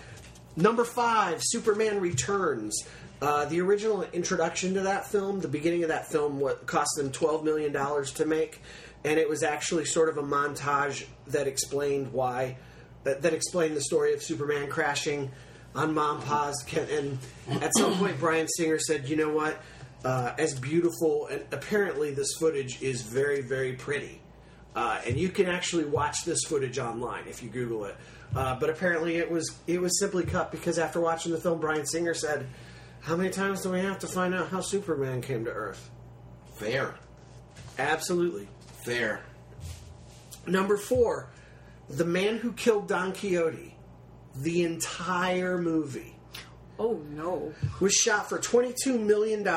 [0.56, 2.84] Number five, Superman Returns.
[3.21, 7.12] Uh, the original introduction to that film, the beginning of that film, what cost them
[7.12, 8.62] twelve million dollars to make,
[9.04, 12.58] and it was actually sort of a montage that explained why,
[13.04, 15.32] that, that explained the story of Superman crashing
[15.75, 16.53] on Monpaz.
[16.97, 17.17] And
[17.62, 19.62] at some point, Bryan Singer said, "You know what?
[20.03, 24.21] Uh, as beautiful and apparently this footage is very, very pretty."
[24.75, 27.95] uh, and you can actually watch this footage online if you Google it.
[28.36, 31.86] Uh, but apparently, it was it was simply cut because after watching the film, Bryan
[31.86, 32.47] Singer said,
[33.01, 35.89] "How many times do we have to find out how Superman came to Earth?"
[36.55, 36.95] Fair.
[37.77, 38.47] Absolutely.
[38.86, 39.21] Fair.
[40.47, 41.29] Number four,
[41.89, 43.70] the man who killed Don Quixote.
[44.36, 46.15] The entire movie
[46.82, 47.54] Oh no.
[47.80, 49.48] was shot for $22 million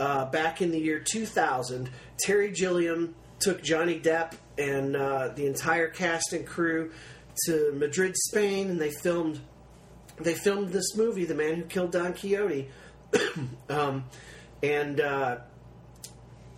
[0.00, 1.90] uh, back in the year 2000.
[2.18, 6.90] Terry Gilliam took Johnny Depp and uh, the entire cast and crew
[7.44, 9.40] to Madrid, Spain, and they filmed
[10.18, 12.68] they filmed this movie, The Man Who Killed Don Quixote.
[13.68, 14.04] um,
[14.62, 15.38] and uh,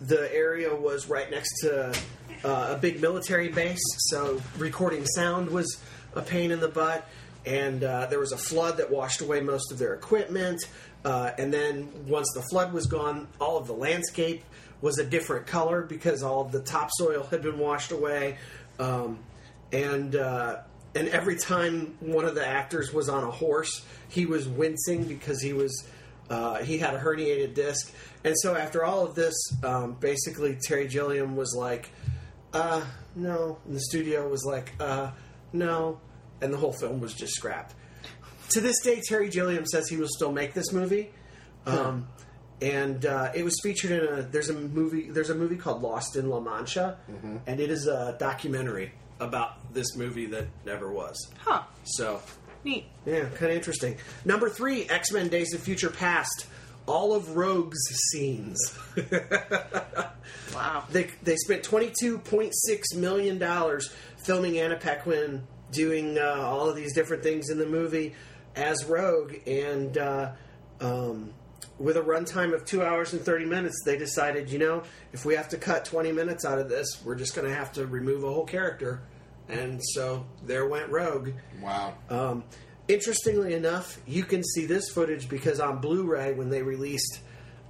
[0.01, 1.99] the area was right next to
[2.45, 5.81] uh, a big military base, so recording sound was
[6.15, 7.09] a pain in the butt.
[7.47, 10.61] And uh, there was a flood that washed away most of their equipment.
[11.05, 14.45] Uh, and then once the flood was gone, all of the landscape
[14.81, 18.37] was a different color because all of the topsoil had been washed away.
[18.79, 19.21] Um,
[19.73, 20.63] and uh,
[20.95, 25.41] and every time one of the actors was on a horse, he was wincing because
[25.41, 25.87] he was
[26.31, 27.93] uh, he had a herniated disc.
[28.25, 31.91] And so after all of this, um, basically Terry Gilliam was like,
[32.53, 35.13] uh, "No," and the studio was like, uh,
[35.53, 36.01] "No,"
[36.41, 37.75] and the whole film was just scrapped.
[38.51, 41.11] To this day, Terry Gilliam says he will still make this movie.
[41.67, 42.07] Um,
[42.63, 46.17] and uh, it was featured in a there's a movie there's a movie called Lost
[46.17, 46.97] in La Mancha,
[47.47, 51.17] and it is a documentary about this movie that never was.
[51.39, 51.63] Huh.
[51.85, 52.23] So
[52.65, 52.87] Neat.
[53.05, 53.97] yeah, kind of interesting.
[54.25, 56.47] Number three, X Men: Days of Future Past.
[56.87, 58.57] All of Rogue's scenes.
[60.55, 60.85] Wow.
[60.91, 65.47] they they spent twenty two point six million dollars filming Anna Paquin
[65.77, 68.15] doing uh, all of these different things in the movie
[68.57, 70.33] as Rogue, and uh,
[70.81, 71.33] um,
[71.79, 75.35] with a runtime of two hours and thirty minutes, they decided, you know, if we
[75.35, 78.25] have to cut twenty minutes out of this, we're just going to have to remove
[78.25, 79.03] a whole character,
[79.49, 81.31] and so there went Rogue.
[81.61, 81.95] Wow.
[82.09, 82.45] Um,
[82.89, 87.21] interestingly enough, you can see this footage because on Blu-ray, when they released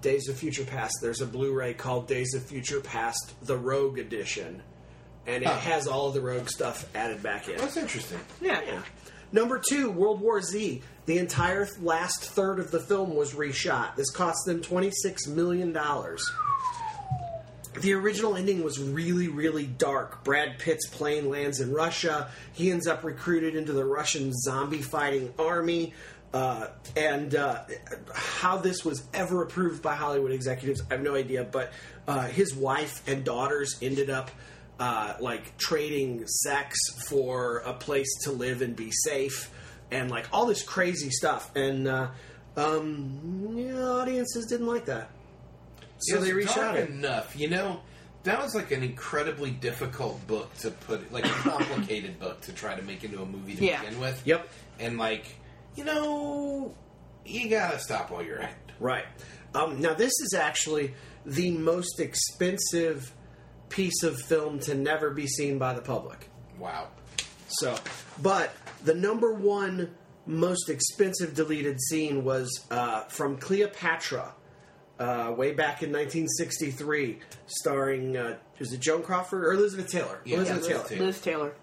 [0.02, 4.62] Days of Future Past, there's a Blu-ray called Days of Future Past: The Rogue Edition,
[5.26, 5.56] and it Huh.
[5.58, 7.56] has all of the Rogue stuff added back in.
[7.58, 8.18] That's interesting.
[8.40, 8.60] Yeah.
[8.66, 8.82] Yeah.
[9.32, 10.82] Number two, World War Z.
[11.06, 13.96] The entire last third of the film was reshot.
[13.96, 15.72] This cost them $26 million.
[17.80, 20.24] The original ending was really, really dark.
[20.24, 22.28] Brad Pitt's plane lands in Russia.
[22.54, 25.92] He ends up recruited into the Russian zombie fighting army.
[26.32, 27.60] Uh, and uh,
[28.14, 31.44] how this was ever approved by Hollywood executives, I have no idea.
[31.44, 31.72] But
[32.08, 34.30] uh, his wife and daughters ended up
[34.78, 36.76] uh, like trading sex
[37.08, 39.50] for a place to live and be safe,
[39.90, 41.50] and like all this crazy stuff.
[41.56, 42.08] And uh,
[42.56, 45.10] um, yeah, audiences didn't like that,
[45.98, 46.90] so It they reshot dark it.
[46.90, 47.36] enough.
[47.38, 47.80] You know,
[48.24, 52.74] that was like an incredibly difficult book to put, like a complicated book to try
[52.74, 53.82] to make into a movie to Yeah.
[53.82, 54.20] begin with.
[54.26, 54.48] Yep.
[54.80, 55.26] And like,
[55.74, 56.74] you know,
[57.24, 58.50] you gotta stop while you're at.
[58.50, 58.72] it.
[58.80, 59.04] Right.
[59.54, 63.10] Um, now, this is actually the most expensive
[63.68, 66.28] piece of film to never be seen by the public.
[66.58, 66.88] Wow.
[67.48, 67.76] So,
[68.22, 68.52] but
[68.84, 69.94] the number one
[70.26, 74.34] most expensive deleted scene was uh, from Cleopatra,
[74.98, 80.20] uh, way back in 1963, starring uh, was it Joan Crawford or Elizabeth Taylor?
[80.24, 81.06] Yeah, Elizabeth Elizabeth Taylor.
[81.06, 81.54] Liz Taylor.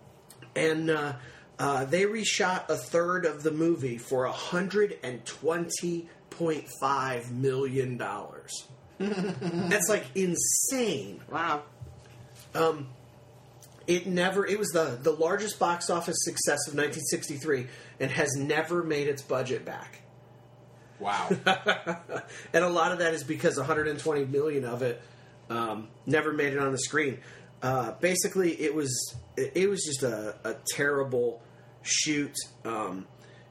[0.56, 1.14] And uh,
[1.60, 7.98] uh, they reshot a third of the movie for hundred and twenty point five million
[7.98, 8.68] dollars.
[9.00, 11.22] That's like insane.
[11.32, 11.64] Wow.
[12.56, 12.88] Um,
[13.88, 14.46] it never.
[14.46, 17.68] It was the the largest box office success of 1963,
[18.00, 20.02] and has never made its budget back.
[21.00, 21.30] Wow.
[22.54, 25.02] and a lot of that is because 120 million of it
[25.50, 27.20] um, never made it on the screen.
[27.62, 31.42] Uh, basically, it was it, was just a, a terrible
[31.82, 32.36] shoot.
[32.66, 33.06] Um,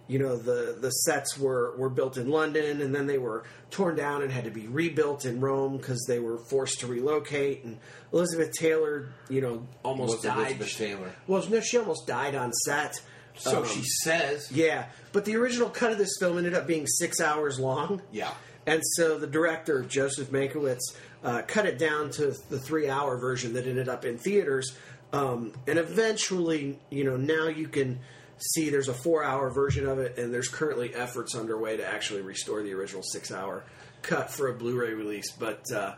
[0.09, 3.97] you know, the the sets were were built in London, and then they were torn
[3.97, 7.65] down and had to be rebuilt in Rome because they were forced to relocate.
[7.65, 7.79] And
[8.13, 10.39] Elizabeth Taylor, you know, almost Was died.
[10.39, 11.13] Elizabeth Taylor.
[11.27, 13.01] Well, no, she almost died on set.
[13.37, 14.53] So Um, she says.
[14.53, 18.03] yeah, but the original cut of this film ended up being six hours long.
[18.13, 18.31] Yeah.
[18.67, 20.79] And so the director, Joseph Mankiewicz,
[21.25, 24.77] uh, cut it down to the three hour version that ended up in theaters.
[25.15, 28.01] Um, and eventually, you know, now you can
[28.43, 32.23] see there's a four hour version of it, and there's currently efforts underway to actually
[32.23, 33.65] restore the original six hour
[34.03, 35.31] cut for a Blu ray release.
[35.33, 35.95] But uh,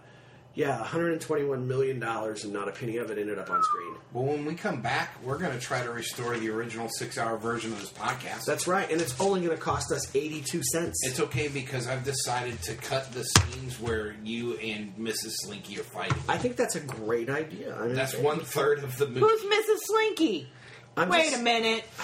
[0.55, 3.95] yeah, $121 million and not a penny of it ended up on screen.
[4.13, 7.73] Well, when we come back, we're going to try to restore the original six-hour version
[7.73, 8.45] of this podcast.
[8.45, 11.01] That's right, and it's only going to cost us 82 cents.
[11.05, 15.33] It's okay because I've decided to cut the scenes where you and Mrs.
[15.43, 16.19] Slinky are fighting.
[16.29, 17.77] I think that's a great idea.
[17.77, 19.21] I mean, That's one third of the movie.
[19.21, 19.79] Who's Mrs.
[19.87, 20.49] Slinky?
[20.97, 21.85] I'm Wait just- a minute.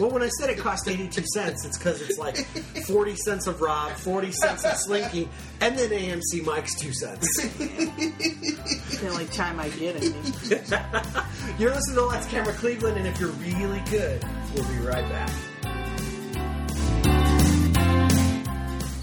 [0.00, 2.36] Well, when I said it cost 82 cents, it's because it's like
[2.86, 5.28] 40 cents of Rob, 40 cents of Slinky,
[5.60, 7.26] and then AMC Mike's 2 cents.
[7.38, 10.12] It's the only time I get it.
[11.60, 14.24] You're listening to Lights Camera Cleveland, and if you're really good,
[14.54, 15.30] we'll be right back.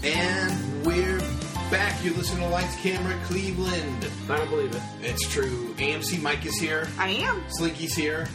[0.04, 1.20] And we're
[1.70, 2.02] back.
[2.04, 4.08] You listen to Lights Camera Cleveland.
[4.28, 4.82] I don't believe it.
[5.02, 5.74] It's true.
[5.78, 6.88] AMC Mike is here.
[6.98, 7.42] I am.
[7.48, 8.28] Slinky's here.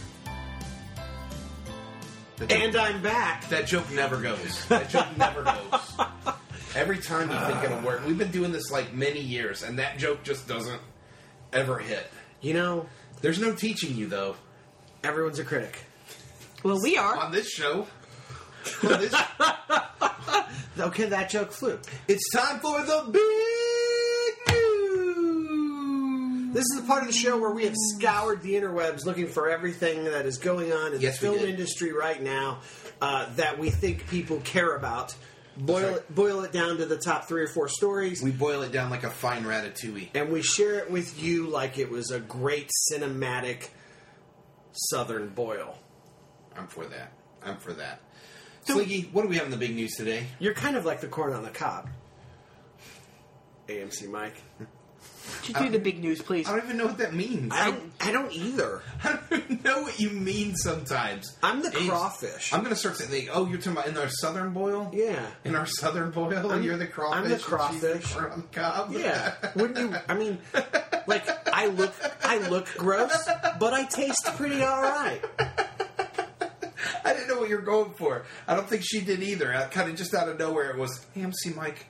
[2.37, 3.47] Joke, And I'm back.
[3.49, 4.65] that joke never goes.
[4.67, 5.97] That joke never goes.
[6.75, 8.05] Every time you think it'll work.
[8.05, 10.81] We've been doing this like many years, and that joke just doesn't
[11.53, 12.09] ever hit.
[12.41, 12.87] You know,
[13.21, 14.35] There's no teaching you though
[15.03, 15.77] everyone's a critic.
[16.63, 17.17] Well, we are.
[17.17, 17.87] on this show.
[18.81, 19.13] This,
[20.79, 21.79] Okay, that joke flew.
[22.07, 26.53] It's time for the big news.
[26.53, 29.49] This is the part of the show where we have scoured the interwebs looking for
[29.49, 31.53] everything that is going on in Yes, the we film did.
[31.55, 32.59] industry right now
[33.01, 35.15] uh, that we think people care about.
[35.57, 35.95] Boil right.
[35.97, 38.89] it, boil it down to the top three or four stories, We boil it down
[38.89, 40.09] like a fine ratatouille.
[40.15, 43.67] and we share it with you like it was a great cinematic
[44.73, 45.77] Southern boil.
[46.57, 47.11] I'm for that.
[47.43, 48.01] I'm for that.
[48.63, 50.25] Slinky, what do we have in the big news today?
[50.39, 51.89] You're kind of like the corn on the cob.
[53.67, 54.35] AMC Mike.
[55.43, 56.47] Could you do the big news, please?
[56.47, 57.51] I don't even know what that means.
[57.55, 57.91] I don't.
[57.99, 58.81] I don't either.
[59.03, 61.37] I don't even know what you mean sometimes.
[61.41, 62.53] I'm the Ames, crawfish.
[62.53, 64.91] I'm going to start saying, like, oh, you're talking about in our southern boil?
[64.93, 65.25] Yeah.
[65.43, 66.51] In our southern boil?
[66.51, 67.17] and you're the crawfish?
[67.17, 68.13] I'm the and she's crawfish.
[68.13, 68.91] corn on the cob?
[68.93, 69.95] Yeah, wouldn't you?
[70.07, 70.37] I mean,
[71.07, 71.93] like I look,
[72.23, 73.27] I look gross,
[73.59, 75.21] but I taste pretty all right.
[77.41, 78.25] I didn't know what you're going for.
[78.47, 79.53] I don't think she did either.
[79.53, 81.85] I kind of just out of nowhere it was, hey, MC Mike,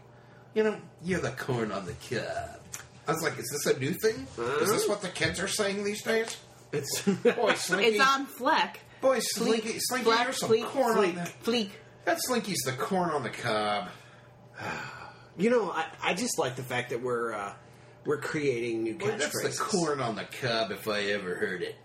[0.53, 2.59] you know, you're the corn on the cob.
[3.07, 4.27] I was like, is this a new thing?
[4.61, 6.37] Is this what the kids are saying these days?
[6.71, 7.97] It's Boy, Slinky.
[7.97, 8.79] It's on Fleck.
[9.01, 11.43] Boy, Slinky, Slinky, Fleck, there's some Fleek, corn on Fleek, that.
[11.43, 11.69] Fleek.
[12.05, 13.89] That Slinky's the corn on the cob.
[15.37, 17.53] you know, I, I just like the fact that we're uh,
[18.05, 19.59] we're creating new Boy, that's the catchphrases.
[19.59, 21.75] corn on the cob if I ever heard it.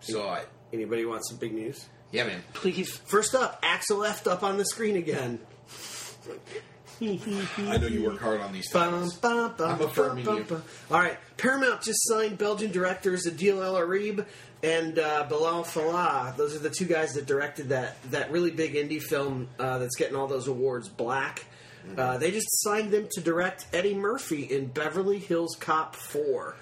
[0.00, 0.48] Saw it.
[0.72, 1.86] Anybody want some big news?
[2.14, 2.42] Yeah, man.
[2.52, 2.96] Please.
[2.96, 5.40] First up, Axel F up on the screen again.
[7.00, 8.94] I know you work hard on these bum,
[9.58, 10.62] I'm affirming you.
[10.92, 14.24] All right, Paramount just signed Belgian directors Adil El Arbi
[14.62, 16.34] and uh, Bilall Fallah.
[16.36, 19.96] Those are the two guys that directed that that really big indie film uh, that's
[19.96, 20.88] getting all those awards.
[20.88, 21.44] Black.
[21.84, 21.98] Mm-hmm.
[21.98, 26.54] Uh, they just signed them to direct Eddie Murphy in Beverly Hills Cop Four.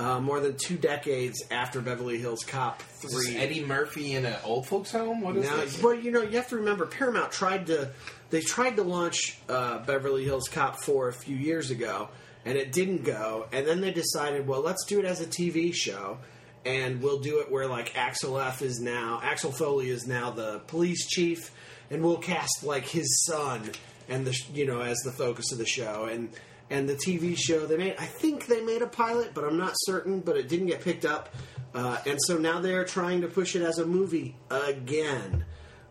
[0.00, 3.36] Uh, more than two decades after Beverly Hills Cop Three.
[3.36, 5.20] Eddie Murphy in an old folks home?
[5.20, 5.82] What is Now, this?
[5.82, 7.90] well, you know, you have to remember Paramount tried to
[8.30, 12.08] they tried to launch uh, Beverly Hills Cop four a few years ago,
[12.46, 13.46] and it didn't go.
[13.52, 16.16] And then they decided, well, let's do it as a TV show,
[16.64, 20.60] and we'll do it where like Axel F is now Axel Foley is now the
[20.66, 21.50] police chief,
[21.90, 23.70] and we'll cast like his son
[24.08, 26.30] and the you know as the focus of the show and.
[26.70, 29.72] And the TV show they made, I think they made a pilot, but I'm not
[29.74, 30.20] certain.
[30.20, 31.28] But it didn't get picked up,
[31.74, 35.44] uh, and so now they're trying to push it as a movie again.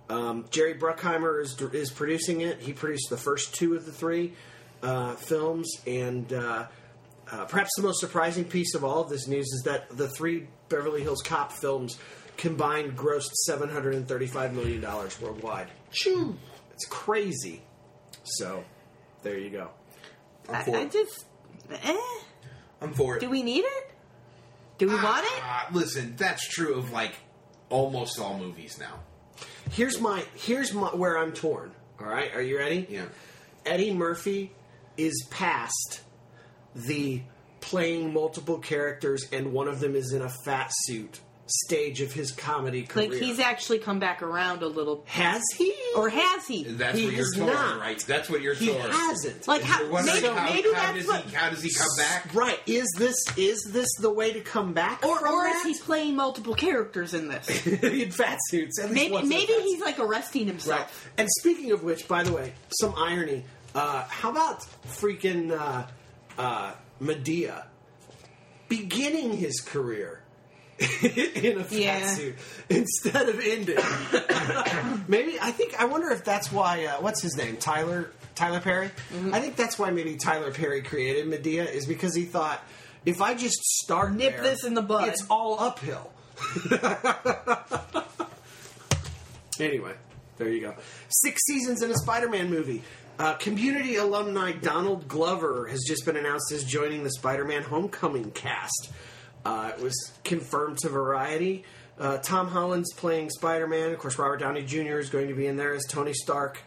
[0.09, 2.61] Um, Jerry Bruckheimer is is producing it.
[2.61, 4.34] He produced the first two of the three
[4.82, 6.67] uh, films, and uh,
[7.32, 10.47] uh, perhaps the most surprising piece of all of this news is that the three
[10.69, 11.99] Beverly Hills Cop films
[12.38, 15.67] combined grossed seven hundred and thirty-five million dollars worldwide.
[15.91, 16.38] Choo!
[16.73, 17.61] It's crazy.
[18.23, 18.63] So,
[19.23, 19.69] there you go.
[20.56, 20.91] I'm for I it.
[20.91, 21.26] just.
[21.72, 21.97] Eh.
[22.82, 23.20] I'm for it.
[23.20, 23.91] Do we need it?
[24.78, 25.41] Do we want it?
[25.43, 27.14] Ah, listen, that's true of like
[27.70, 29.00] almost all movies now.
[29.72, 31.72] Here's my here's my where I'm torn.
[32.00, 32.88] All right, are you ready?
[32.89, 33.06] Yeah.
[33.66, 34.54] Eddie Murphy
[34.97, 36.02] is past
[36.74, 37.22] the
[37.60, 41.20] playing multiple characters and one of them is in a fat suit
[41.50, 43.10] stage of his comedy career.
[43.10, 46.64] Like he's actually come back around a little, has he or has he?
[46.64, 47.80] That's He what you're has torn, not.
[47.80, 48.00] right?
[48.08, 48.89] That's what you're he torn.
[48.91, 49.47] hasn't.
[49.47, 49.84] Like how?
[50.04, 51.24] Maybe, how, maybe how that's does what.
[51.26, 52.34] he how does he come back?
[52.36, 52.60] right?
[52.68, 55.06] Is this is this the way to come back?
[55.06, 57.50] Or, from or is he playing multiple characters in this?
[57.84, 58.80] in fat suits?
[58.80, 60.80] At Maybe once maybe fat he's like arresting himself.
[60.80, 61.20] Right.
[61.20, 63.45] And speaking of which, by the way, some irony.
[63.76, 65.86] Uh, how about freaking uh,
[66.38, 67.66] uh, Madea
[68.68, 70.18] beginning his career
[71.03, 72.07] in a fat Yeah.
[72.13, 72.36] suit
[72.69, 73.75] instead of ending?
[75.07, 76.86] maybe I think I wonder if that's why.
[76.86, 77.57] Uh, what's his name?
[77.57, 78.88] Tyler Tyler Perry.
[79.13, 79.34] Mm-hmm.
[79.34, 82.63] I think that's why maybe Tyler Perry created Madea is because he thought
[83.05, 85.07] if I just start Nip there, this in the bud.
[85.09, 86.11] it's all uphill.
[89.59, 89.93] Anyway,
[90.38, 90.73] there you go.
[91.09, 92.82] Six seasons in a Spider-Man movie.
[93.17, 98.89] Uh, community alumni Donald Glover has just been announced as joining the Spider-Man Homecoming cast.
[99.45, 101.63] Uh, it was confirmed to Variety.
[101.97, 103.91] Uh, Tom Holland's playing Spider-Man.
[103.91, 104.99] Of course, Robert Downey Jr.
[104.99, 106.59] is going to be in there as Tony Stark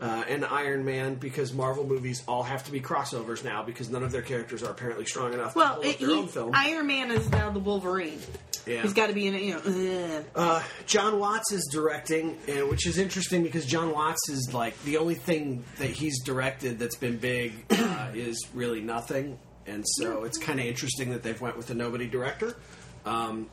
[0.00, 4.02] uh, and Iron Man because Marvel movies all have to be crossovers now because none
[4.02, 6.50] of their characters are apparently strong enough to Well, pull it, off their own film.
[6.54, 8.18] Iron Man is now the Wolverine.
[8.66, 8.82] Yeah.
[8.82, 9.42] He's got to be in it.
[9.42, 10.24] You know.
[10.34, 14.96] Uh, John Watts is directing, uh, which is interesting because John Watts is like the
[14.98, 20.38] only thing that he's directed that's been big uh, is really nothing, and so it's
[20.38, 22.56] kind of interesting that they've went with a nobody director.
[23.04, 23.48] Um,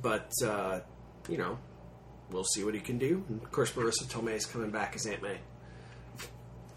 [0.00, 0.80] but uh,
[1.28, 1.58] you know,
[2.30, 3.24] we'll see what he can do.
[3.28, 5.38] And of course, Marisa Tomei is coming back as Aunt May.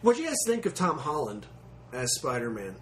[0.02, 1.46] What do you guys think of Tom Holland
[1.94, 2.76] as Spider Man?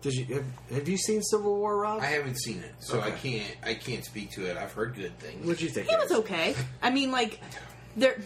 [0.00, 2.00] Did you have, have you seen Civil War, Rob?
[2.02, 4.56] I haven't seen it, so I can't I can't speak to it.
[4.56, 5.46] I've heard good things.
[5.46, 5.88] What do you think?
[5.88, 6.24] He was Eric?
[6.24, 6.54] okay.
[6.82, 7.40] I mean, like,
[7.96, 8.20] there.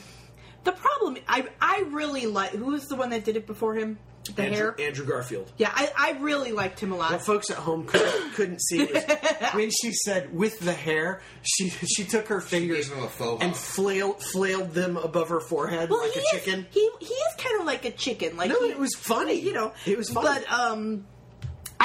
[0.65, 2.53] The problem, I I really like.
[2.53, 3.99] Who was the one that did it before him?
[4.35, 4.75] The Andrew, hair.
[4.89, 5.51] Andrew Garfield.
[5.59, 7.11] Yeah, I, I really liked him a lot.
[7.13, 9.05] The folks at home couldn't, couldn't see was
[9.55, 13.09] when she said with the hair, she she took her fingers a
[13.41, 16.67] and flailed flailed them above her forehead well, like he a is, chicken.
[16.71, 18.37] He he is kind of like a chicken.
[18.37, 19.35] Like No, he- it was funny.
[19.41, 20.41] You know, It was funny.
[20.47, 21.07] But um,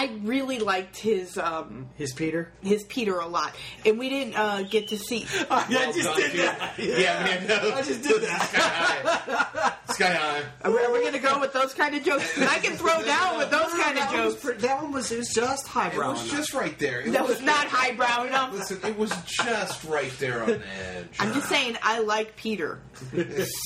[0.02, 2.52] I really liked his um His Peter.
[2.62, 5.26] his Peter a lot, and we didn't uh, get to see.
[5.52, 6.42] I Well just done, did dude.
[6.42, 6.74] that.
[6.80, 7.48] Yeah, man.
[7.48, 7.76] No.
[7.76, 8.42] I just did that.
[8.50, 9.94] Sky high.
[9.94, 10.42] Sky high.
[10.64, 12.36] Are we, are we going to go with those kind of jokes?
[12.40, 14.44] I can throw down with those kind of that was jokes.
[14.46, 16.12] pretty- that one was, it was just It highbrow.
[16.14, 16.38] was enough.
[16.38, 17.02] just right there.
[17.02, 18.54] It That was not highbrow enough.
[18.54, 20.62] Listen, it was just right there on the
[20.96, 21.08] edge.
[21.20, 22.80] I'm just saying, I like Peter.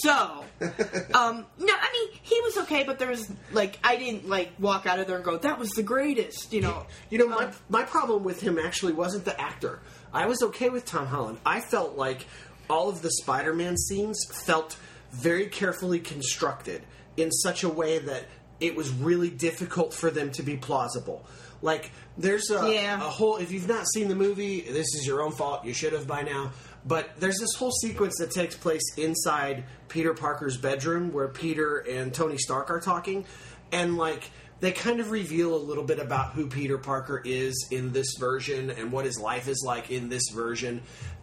[0.03, 0.43] So,
[1.13, 4.85] um, no, I mean, he was okay, but there was like, I didn't like walk
[4.85, 6.85] out of there and go, "That was the greatest," you know.
[7.09, 9.79] You know, my, my problem with him actually wasn't the actor.
[10.13, 11.39] I was okay with Tom Holland.
[11.45, 12.25] I felt like
[12.69, 14.77] all of the Spider Man scenes felt
[15.11, 16.83] very carefully constructed
[17.17, 18.23] in such a way that
[18.59, 21.25] it was really difficult for them to be plausible.
[21.61, 22.95] Like, there's a, Yeah.
[22.97, 25.65] a whole, if you've not seen the movie, this is your own fault.
[25.65, 26.51] You should have by now.
[26.85, 32.13] But there's this whole sequence that takes place inside Peter Parker's bedroom where Peter and
[32.13, 33.25] Tony Stark are talking.
[33.71, 34.29] And, like,
[34.59, 38.69] they kind of reveal a little bit about who Peter Parker is in this version
[38.69, 40.81] and what his life is like in this version.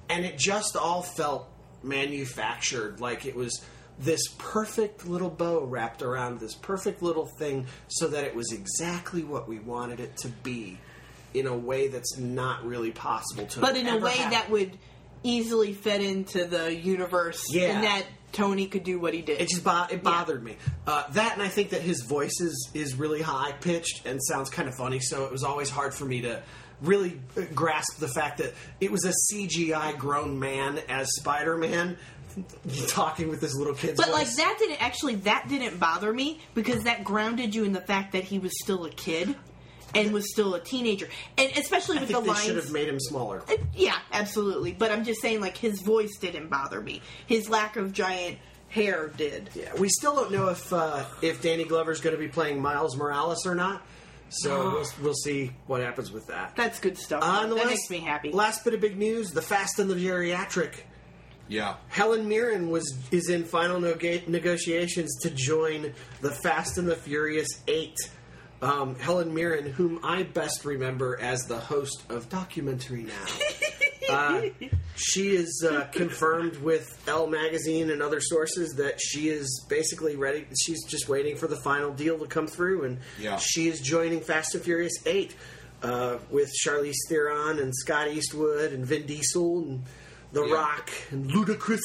[0.08, 1.48] And it just all felt
[1.82, 3.00] manufactured.
[3.00, 3.62] Like it was
[3.98, 9.22] this perfect little bow wrapped around this perfect little thing so that it was exactly
[9.22, 10.78] what we wanted it to be
[11.34, 14.30] in a way that's not really possible to But in a way happen.
[14.32, 14.78] that would
[15.22, 17.74] easily fit into the universe, Yeah.
[17.74, 19.40] and that Tony could do what he did.
[19.40, 20.56] It just bo- it bothered me.
[20.86, 24.48] Uh, that and I think that his voice is is really high pitched and sounds
[24.50, 25.00] kind of funny.
[25.00, 26.42] So it was always hard for me to
[26.80, 27.20] really
[27.54, 31.96] grasp the fact that it was a CGI grown man as Spider Man
[32.88, 34.14] talking with this little kid's But voice.
[34.14, 38.12] like that didn't actually that didn't bother me because that grounded you in the fact
[38.12, 39.36] that he was still a kid
[39.94, 42.44] and was still a teenager, and especially I with think the they lines.
[42.44, 43.42] should have made him smaller.
[43.48, 44.72] Uh, Yeah, absolutely.
[44.72, 47.02] But I'm just saying, like his voice didn't bother me.
[47.26, 48.38] His lack of giant
[48.68, 49.50] hair did.
[49.54, 52.96] Yeah, we still don't know if uh, if Danny Glover's going to be playing Miles
[52.96, 53.82] Morales or not.
[54.30, 56.56] So we'll, we'll see what happens with that.
[56.56, 57.22] That's good stuff.
[57.22, 58.32] Uh, that last, makes me happy.
[58.32, 60.72] Last bit of big news: the Fast and the Geriatric.
[61.48, 61.74] Yeah.
[61.88, 67.48] Helen Mirren was is in final nega- negotiations to join the Fast and the Furious
[67.68, 67.96] Eight.
[68.62, 73.26] Um, Helen Mirren, whom I best remember as the host of Documentary Now,
[74.08, 74.42] uh,
[74.94, 80.46] she is uh, confirmed with Elle magazine and other sources that she is basically ready.
[80.64, 83.36] She's just waiting for the final deal to come through, and Yeah.
[83.38, 85.34] she is joining Fast and Furious Eight
[85.82, 89.82] uh, with Charlize Theron and Scott Eastwood and Vin Diesel and
[90.32, 90.54] The Yeah.
[90.54, 91.80] Rock and Ludacris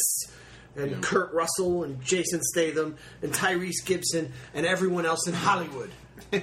[0.75, 5.89] and Kurt Russell and Jason Statham and Tyrese Gibson and everyone else in Hollywood.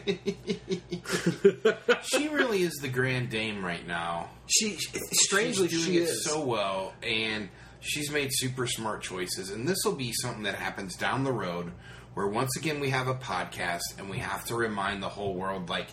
[2.03, 4.31] She really is the grand dame right now.
[4.47, 4.77] She
[5.13, 6.25] strangely she's doing she it is.
[6.25, 7.49] so well, and
[7.81, 9.51] she's made super smart choices.
[9.51, 11.73] And this will be something that happens down the road,
[12.15, 15.69] where once again we have a podcast and we have to remind the whole world,
[15.69, 15.89] like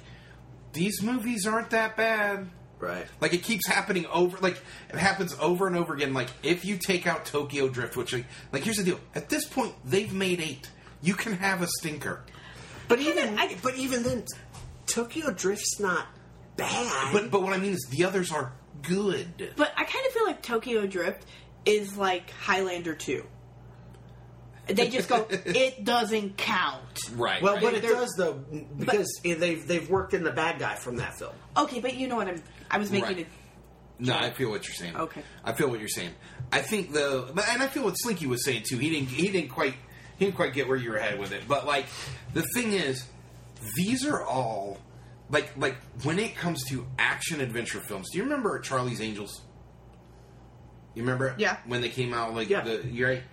[0.73, 2.49] these movies aren't that bad.
[2.79, 3.05] right.
[3.19, 6.13] Like it keeps happening over, like it happens over and over again.
[6.13, 9.45] Like if you take out Tokyo Drift, which like, like here's the deal: at this
[9.45, 10.69] point, they've made eight.
[11.01, 12.21] You can have a stinker,
[12.91, 14.23] But even I- but even then,
[14.85, 16.05] Tokyo Drift's not
[16.57, 17.13] bad.
[17.13, 19.53] but but what I mean is the others are good.
[19.55, 21.25] But I kind of feel like Tokyo Drift
[21.65, 23.23] is like Highlander 2.
[24.67, 26.81] They just go, it doesn't count.
[27.15, 27.41] Right.
[27.41, 27.63] well, right.
[27.63, 28.33] but it They're- does though
[28.77, 31.33] because eh, they've they've worked in the bad guy from that film.
[31.57, 32.41] Okay, but you know what I'm.
[32.69, 33.19] I was making Right.
[33.19, 33.27] it.
[33.99, 34.95] No, I feel what you're saying.
[34.95, 35.21] Okay.
[35.43, 36.11] I feel what you're saying.
[36.51, 38.77] I think the, but- and I feel what Slinky was saying too.
[38.77, 39.75] He didn't, he didn't quite,
[40.21, 41.47] he didn't quite get where you were headed with it.
[41.47, 41.87] But like,
[42.35, 43.03] the thing is,
[43.75, 44.77] these are all
[45.31, 48.11] like, like when it comes to action adventure films.
[48.11, 49.41] Do you remember Charlie's Angels?
[50.93, 51.33] You remember?
[51.39, 51.57] Yeah.
[51.65, 52.61] When they came out, like Yeah.
[52.61, 53.23] the you're right,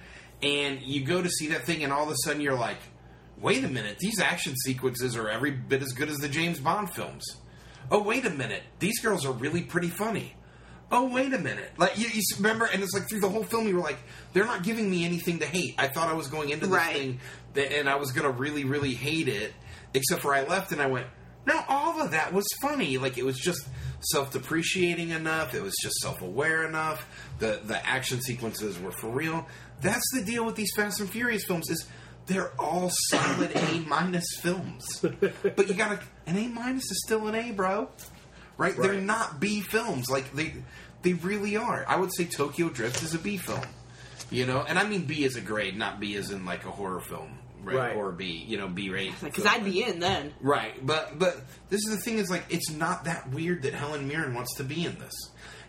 [0.42, 2.78] and you go to see that thing, and all of a sudden you're like,
[3.36, 6.90] wait a minute, these action sequences are every bit as good as the James Bond
[6.94, 7.22] films.
[7.90, 10.36] Oh, wait a minute, these girls are really pretty funny.
[10.90, 13.68] Oh, wait a minute, like you, you remember, and it's like through the whole film
[13.68, 13.98] you were like,
[14.32, 15.74] they're not giving me anything to hate.
[15.76, 16.96] I thought I was going into this Right.
[16.96, 17.20] thing
[17.54, 19.52] that, and I was going to really, really hate it,
[19.92, 21.06] except for I left and I went,
[21.46, 22.96] no, all of that was funny.
[22.98, 23.68] Like it was just
[24.00, 25.54] self-depreciating enough.
[25.54, 27.06] It was just self-aware enough.
[27.38, 29.46] The the action sequences were for real.
[29.80, 31.86] That's the deal with these Fast and Furious films is
[32.26, 34.86] they're all solid A minus films.
[35.02, 37.88] But you gotta an A minus is still an A, bro.
[38.58, 38.76] Right?
[38.76, 40.10] They're not B films.
[40.10, 40.52] Like they
[41.02, 41.84] they really are.
[41.88, 43.62] I would say Tokyo Drift is a B film.
[44.30, 46.70] You know, and I mean B as a grade, not B as in like a
[46.70, 47.76] horror film, right?
[47.76, 47.96] Right.
[47.96, 49.14] Or B, you know, B rate.
[49.22, 50.34] Because I'd be in then.
[50.40, 51.40] Right, but but
[51.70, 54.64] this is the thing is like it's not that weird that Helen Mirren wants to
[54.64, 55.14] be in this,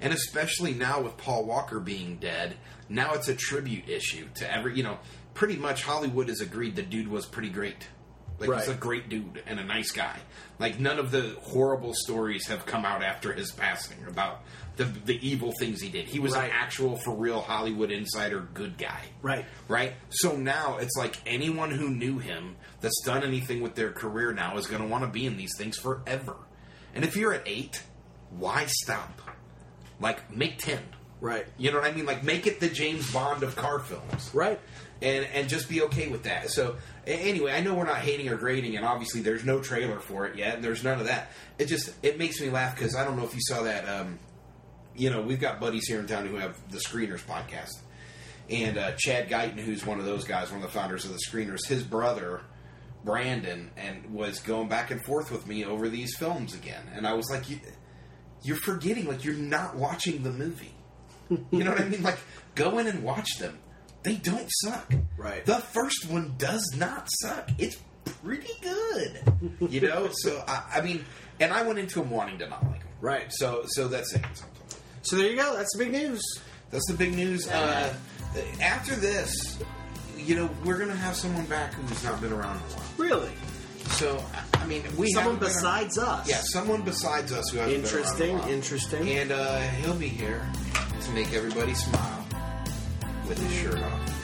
[0.01, 2.55] and especially now with Paul Walker being dead,
[2.89, 4.97] now it's a tribute issue to every you know
[5.33, 7.87] pretty much Hollywood has agreed the dude was pretty great,
[8.39, 10.17] like he's a great dude and a nice guy.
[10.59, 14.41] Like none of the horrible stories have come out after his passing about
[14.77, 16.05] the the evil things he did.
[16.07, 16.45] He was Right.
[16.45, 19.45] an actual for real Hollywood insider good guy Right.
[19.67, 19.93] right?
[20.09, 24.57] So now it's like anyone who knew him that's done anything with their career now
[24.57, 26.35] is going to want to be in these things forever.
[26.95, 27.83] And if you're at eight,
[28.29, 29.21] why stop?
[29.99, 30.79] Like, make ten.
[31.21, 31.45] Right.
[31.57, 32.05] You know what I mean?
[32.05, 34.59] Like, make it the James Bond of car films, Right.
[35.01, 36.49] And and just be okay with that.
[36.49, 36.77] So
[37.07, 40.37] anyway, I know we're not hating or grading, and obviously there's no trailer for it
[40.37, 41.31] yet, there's none of that.
[41.57, 43.87] It just it makes me laugh because I don't know if you saw that.
[43.87, 44.19] Um,
[44.95, 47.71] you know, we've got buddies here in town who have the Screeners podcast,
[48.49, 51.19] and uh, Chad Guyton, who's one of those guys, one of the founders of the
[51.29, 52.41] Screeners, his brother
[53.05, 57.13] Brandon, and was going back and forth with me over these films again, and I
[57.13, 57.59] was like, you,
[58.43, 60.73] "You're forgetting, like you're not watching the movie."
[61.29, 62.01] You know what I mean?
[62.01, 62.17] Like,
[62.55, 63.59] go in and watch them.
[64.03, 64.93] They don't suck.
[65.17, 65.45] Right.
[65.45, 67.49] The first one does not suck.
[67.57, 69.19] It's pretty good.
[69.69, 70.09] You know?
[70.11, 71.05] So, I, I mean,
[71.39, 72.89] and I went into them wanting to not like them.
[73.01, 73.27] Right.
[73.29, 74.23] So, so that's it.
[75.01, 75.55] So there you go.
[75.55, 76.21] That's the big news.
[76.71, 77.47] That's the big news.
[77.49, 77.93] Uh,
[78.61, 79.59] after this,
[80.17, 82.85] you know, we're going to have someone back who's not been around in a while.
[82.97, 83.31] Really?
[83.89, 84.23] So,
[84.53, 86.27] I mean, we Someone been- besides us.
[86.29, 88.27] Yeah, someone besides us who hasn't Interesting.
[88.27, 88.53] been around in.
[88.55, 89.09] Interesting.
[89.09, 90.47] And uh, he'll be here
[91.01, 92.25] to make everybody smile
[93.29, 94.15] with his shirt off.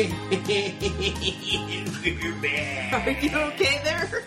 [2.22, 3.06] We're back.
[3.06, 4.22] Are you okay there?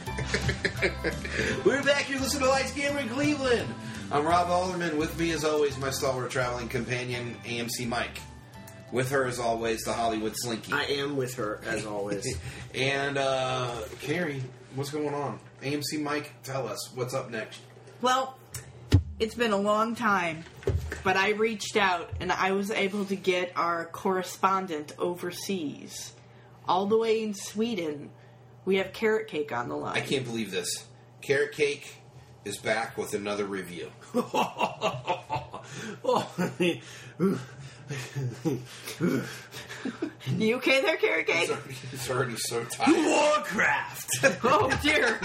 [1.65, 2.11] We're back.
[2.11, 3.73] You're listening to Lights Camera in Cleveland.
[4.11, 4.97] I'm Rob Alderman.
[4.97, 8.19] With me, as always, my stalwart traveling companion, AMC Mike.
[8.91, 10.71] With her, as always, the Hollywood Slinky.
[10.71, 12.37] I am with her as always.
[12.75, 14.43] and uh, Carrie,
[14.75, 15.39] what's going on?
[15.63, 17.61] AMC Mike, tell us what's up next.
[18.01, 18.37] Well,
[19.19, 20.43] it's been a long time,
[21.03, 26.13] but I reached out and I was able to get our correspondent overseas,
[26.67, 28.09] all the way in Sweden.
[28.65, 29.95] We have Carrot Cake on the line.
[29.95, 30.85] I can't believe this.
[31.21, 31.95] Carrot Cake
[32.43, 33.89] is back with another review.
[36.03, 36.29] oh,
[40.27, 41.51] You okay there, Carrot Cake?
[41.91, 42.95] It's already so tired.
[43.05, 44.09] Warcraft.
[44.45, 45.19] oh dear.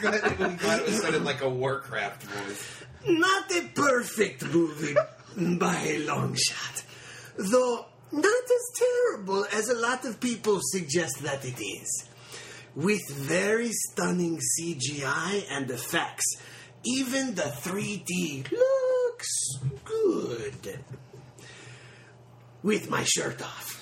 [0.00, 2.84] glad, I'm glad it was said in like a Warcraft voice.
[3.06, 4.96] Not a perfect movie
[5.36, 6.82] by a long shot,
[7.36, 12.08] though not as terrible as a lot of people suggest that it is.
[12.74, 16.36] With very stunning CGI and effects,
[16.84, 20.80] even the 3D looks good.
[22.62, 23.78] With my shirt off.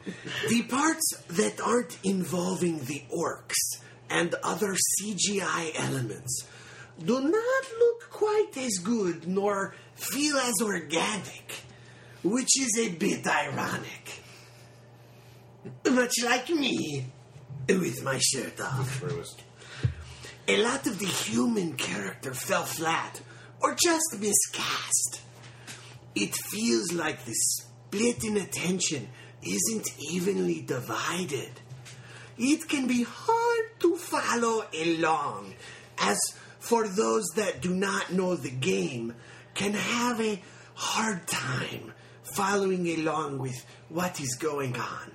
[0.48, 3.80] the parts that aren't involving the orcs
[4.10, 6.46] and other CGI elements
[7.02, 11.52] do not look quite as good nor feel as organic,
[12.22, 14.22] which is a bit ironic.
[15.88, 17.06] Much like me,
[17.68, 19.04] with my shirt off.
[20.48, 23.20] A lot of the human character fell flat
[23.60, 25.20] or just miscast.
[26.14, 27.34] It feels like the
[27.90, 29.08] split in attention
[29.42, 31.50] isn't evenly divided.
[32.36, 35.54] It can be hard to follow along,
[35.98, 36.18] as
[36.58, 39.14] for those that do not know the game,
[39.54, 40.40] can have a
[40.74, 45.12] hard time following along with what is going on.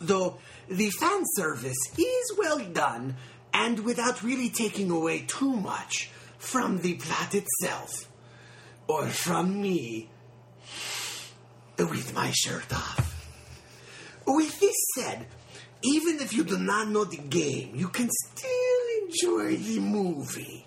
[0.00, 0.38] Though
[0.68, 3.16] the fan service is well done
[3.52, 8.08] and without really taking away too much from the plot itself,
[8.86, 10.08] or from me
[11.84, 13.16] with my shirt off.
[14.26, 15.26] With this said,
[15.82, 20.66] even if you do not know the game, you can still enjoy the movie.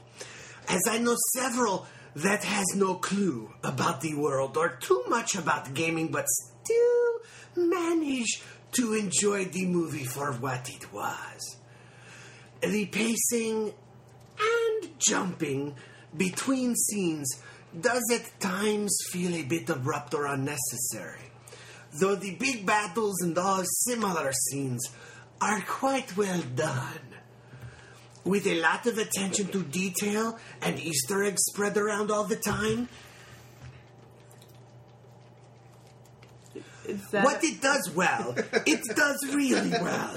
[0.68, 1.86] As I know several
[2.16, 7.20] that has no clue about the world or too much about gaming, but still
[7.56, 8.42] manage
[8.74, 11.58] to enjoy the movie for what it was.
[12.62, 13.74] The pacing
[14.40, 15.76] and jumping
[16.16, 17.42] between scenes
[17.80, 21.32] does at times feel a bit abrupt or unnecessary,
[22.00, 24.90] though the big battles and all similar scenes
[25.42, 27.00] are quite well done.
[28.24, 32.88] With a lot of attention to detail and Easter eggs spread around all the time,
[37.12, 38.34] what it does well,
[38.66, 40.14] it does really well.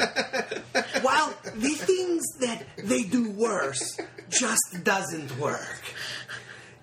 [1.03, 3.99] while the things that they do worse
[4.29, 5.83] just doesn't work.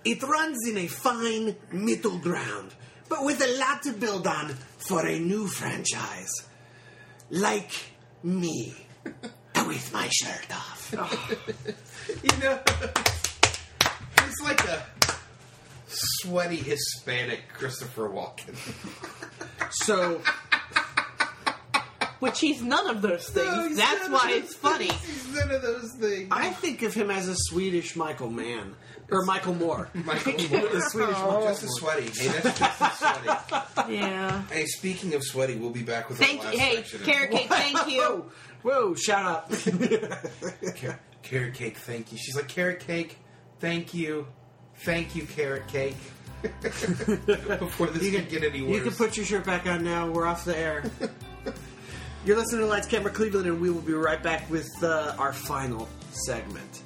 [0.06, 2.74] It runs in a fine middle ground,
[3.10, 6.32] but with a lot to build on for a new franchise.
[7.30, 7.72] Like
[8.22, 8.76] me,
[9.68, 10.80] with my shirt off.
[12.22, 12.60] You know,
[14.26, 14.84] he's like a
[15.88, 18.56] sweaty Hispanic Christopher Walken.
[19.72, 20.22] So,
[22.20, 23.48] Which he's none of those things.
[23.48, 24.88] No, he's That's none why of it's those funny.
[24.90, 25.26] things.
[25.26, 26.28] He's none of those things.
[26.30, 28.76] I think of him as a Swedish Michael Mann.
[29.12, 29.90] Or Michael Moore.
[29.94, 30.70] Michael Moore.
[30.70, 32.04] the Swedish Michael Just as sweaty.
[32.04, 33.94] Hey, that's just as sweaty.
[33.96, 34.44] Yeah.
[34.50, 36.58] Hey, speaking of sweaty, we'll be back with Thank our you.
[36.58, 37.00] last Hey, section.
[37.04, 38.02] carrot cake, thank you.
[38.62, 39.52] Whoa, whoa, shut up.
[40.80, 42.18] Car- carrot cake, thank you.
[42.18, 43.18] She's like, carrot cake,
[43.60, 44.26] thank you.
[44.78, 45.96] Thank you, carrot cake.
[46.62, 48.76] Before this You can can, get any worse.
[48.78, 50.10] you can put your shirt back on now.
[50.10, 50.84] We're off the air.
[52.26, 55.34] You're listening to Lights Camera Cleveland, and we will be right back with uh, our
[55.34, 56.83] final segment.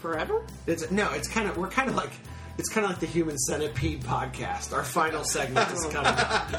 [0.00, 0.42] Forever?
[0.66, 2.10] It's no, it's kind of we're kind of like
[2.56, 4.72] it's kind of like the Human Centipede podcast.
[4.72, 6.06] Our final segment is coming.
[6.06, 6.50] up.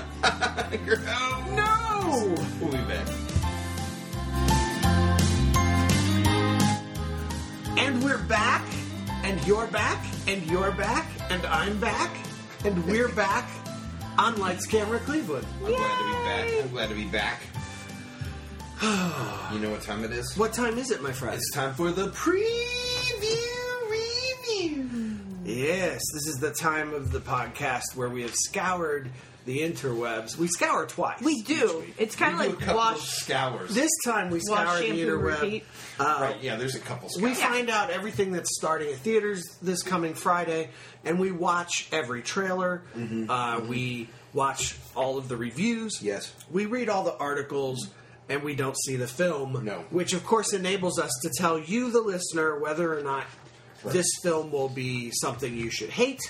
[1.50, 1.56] no!
[1.56, 2.36] No.
[2.60, 3.08] We'll be back.
[7.78, 8.64] And we're back,
[9.24, 12.16] and you're back, and you're back, and I'm back,
[12.64, 13.50] and we're back
[14.20, 15.48] on Lights Camera Cleveland.
[15.64, 16.64] I'm glad to be back.
[16.64, 17.42] I'm glad to be back.
[19.54, 20.38] you know what time it is?
[20.38, 21.36] What time is it, my friend?
[21.36, 22.81] It's time for the preview
[23.90, 25.18] review.
[25.46, 29.10] Yes, this is the time of the podcast where we have scoured
[29.46, 30.38] the interwebs.
[30.38, 31.20] We scour twice.
[31.22, 31.84] We do.
[31.98, 33.74] It's kind We of like wash, scours.
[33.74, 35.42] This time we scour the shampoo, interweb.
[35.42, 35.64] repeat.
[36.00, 36.38] Uh, right?
[36.42, 37.10] Yeah, there's a couple.
[37.20, 37.40] We Scours.
[37.50, 40.70] find out everything that's starting at theaters this coming Friday,
[41.04, 42.84] and we watch every trailer.
[43.30, 46.02] Uh, We watch all of the reviews.
[46.02, 46.34] Yes.
[46.52, 47.90] We read all the articles,
[48.30, 49.66] and we don't see the film.
[49.66, 49.86] No.
[49.90, 53.26] Which, of course, enables us to tell you, the listener, whether or not
[53.86, 56.22] this film will be something you should hate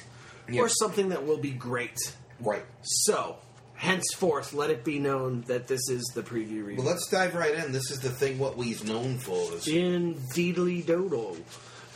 [0.53, 1.97] or something that will be great.
[2.39, 2.63] Right.
[2.81, 3.37] So,
[3.75, 6.77] henceforth, let it be known that this is the preview review.
[6.77, 7.71] Well, let's dive right in.
[7.71, 9.53] This is the thing what we's known for.
[9.53, 11.37] Is Indeedly doodle.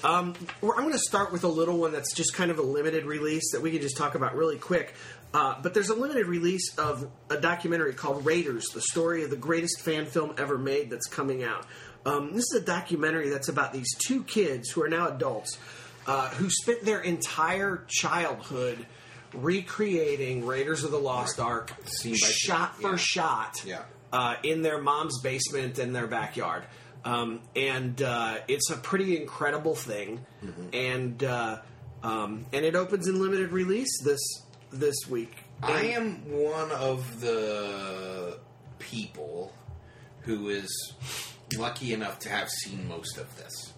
[0.04, 3.06] Um, I'm going to start with a little one that's just kind of a limited
[3.06, 4.94] release that we can just talk about really quick.
[5.38, 9.36] Uh, but there's a limited release of a documentary called Raiders, the story of the
[9.36, 11.66] greatest fan film ever made that's coming out.
[12.06, 15.58] Um, this is a documentary that's about these two kids who are now adults
[16.08, 18.86] uh, who spent their entire childhood
[19.34, 22.96] recreating Raiders of the Lost Ark Scene by scene, shot for yeah.
[22.98, 23.82] shot Yeah.
[24.14, 26.64] uh, in their mom's basement in their backyard.
[27.04, 30.68] Um, and uh, it's a pretty incredible thing, Mm-hmm.
[30.74, 31.58] and uh,
[32.04, 34.20] um, and it opens in limited release this
[34.80, 35.34] this week.
[35.64, 38.38] I am one of the
[38.80, 39.54] people
[40.22, 40.94] who is
[41.58, 43.74] lucky enough to have seen most of this.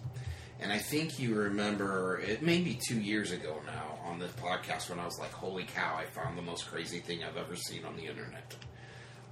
[0.60, 4.90] And I think you remember it may be two years ago now on this podcast
[4.90, 5.96] when I was like, "Holy cow!
[5.96, 8.56] I found the most crazy thing I've ever seen on the internet."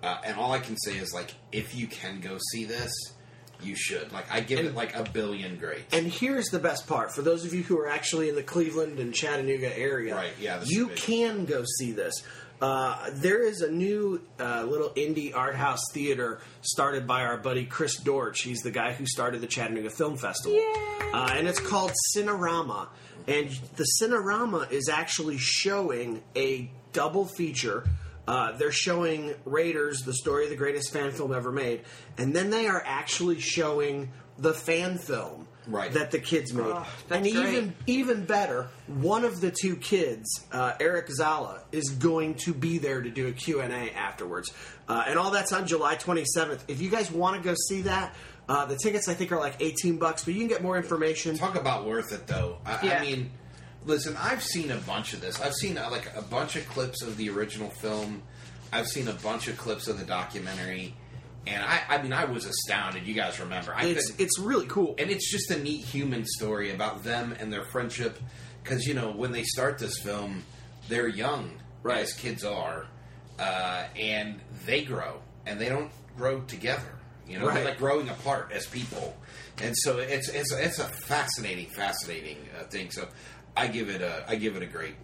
[0.03, 2.93] Uh, and all I can say is like, if you can go see this,
[3.63, 4.13] you should.
[4.13, 5.85] Like, I give it like a billion grades.
[5.93, 8.99] And here's the best part for those of you who are actually in the Cleveland
[8.99, 10.15] and Chattanooga area.
[10.15, 12.23] Right, yeah, you can go see this.
[12.61, 17.67] Uh, there is a new uh, little indie art house theater started by our buddy
[17.67, 18.43] Chris Dortch.
[18.43, 20.59] He's the guy who started the Chattanooga Film Festival.
[21.13, 22.89] Uh, and it's called Cinerama.
[23.29, 27.85] And the Cinerama is actually showing a double feature.
[28.27, 31.83] Uh, they're showing Raiders, the story of the greatest fan film ever made,
[32.19, 35.91] and then they are actually showing the fan film Right.
[35.95, 36.65] that the kids made.
[36.67, 37.35] Oh, and great.
[37.35, 42.79] even even better, one of the two kids, uh, Eric Zala, is going to be
[42.79, 44.53] there to do a Q&A afterwards.
[44.89, 46.61] Uh, and all that's on July 27th.
[46.69, 48.15] If you guys want to go see that,
[48.49, 51.37] uh, the tickets I think are like 18 bucks, but you can get more information.
[51.37, 52.59] Talk about worth it, though.
[52.65, 52.99] I, Yeah.
[52.99, 53.31] I mean,
[53.87, 55.41] listen, I've seen a bunch of this.
[55.41, 58.23] I've seen uh, like a bunch of clips of the original film.
[58.73, 60.95] I've seen a bunch of clips of the documentary,
[61.47, 63.07] and I, I mean, I was astounded.
[63.07, 63.73] You guys remember?
[63.75, 64.95] I It's could- it's really cool.
[64.99, 68.19] and it's just a neat human story about them and their friendship.
[68.63, 70.43] Because you know, when they start this film,
[70.89, 71.53] they're young,
[71.85, 71.99] Right.
[72.03, 72.87] as kids are,
[73.39, 76.83] uh, and they grow, and they don't grow together.
[77.29, 77.55] You know, Right.
[77.57, 79.17] they're like growing apart as people,
[79.59, 82.91] and so it's it's it's a fascinating, fascinating uh, thing.
[82.91, 83.07] So
[83.57, 84.95] I give it a I give it a great.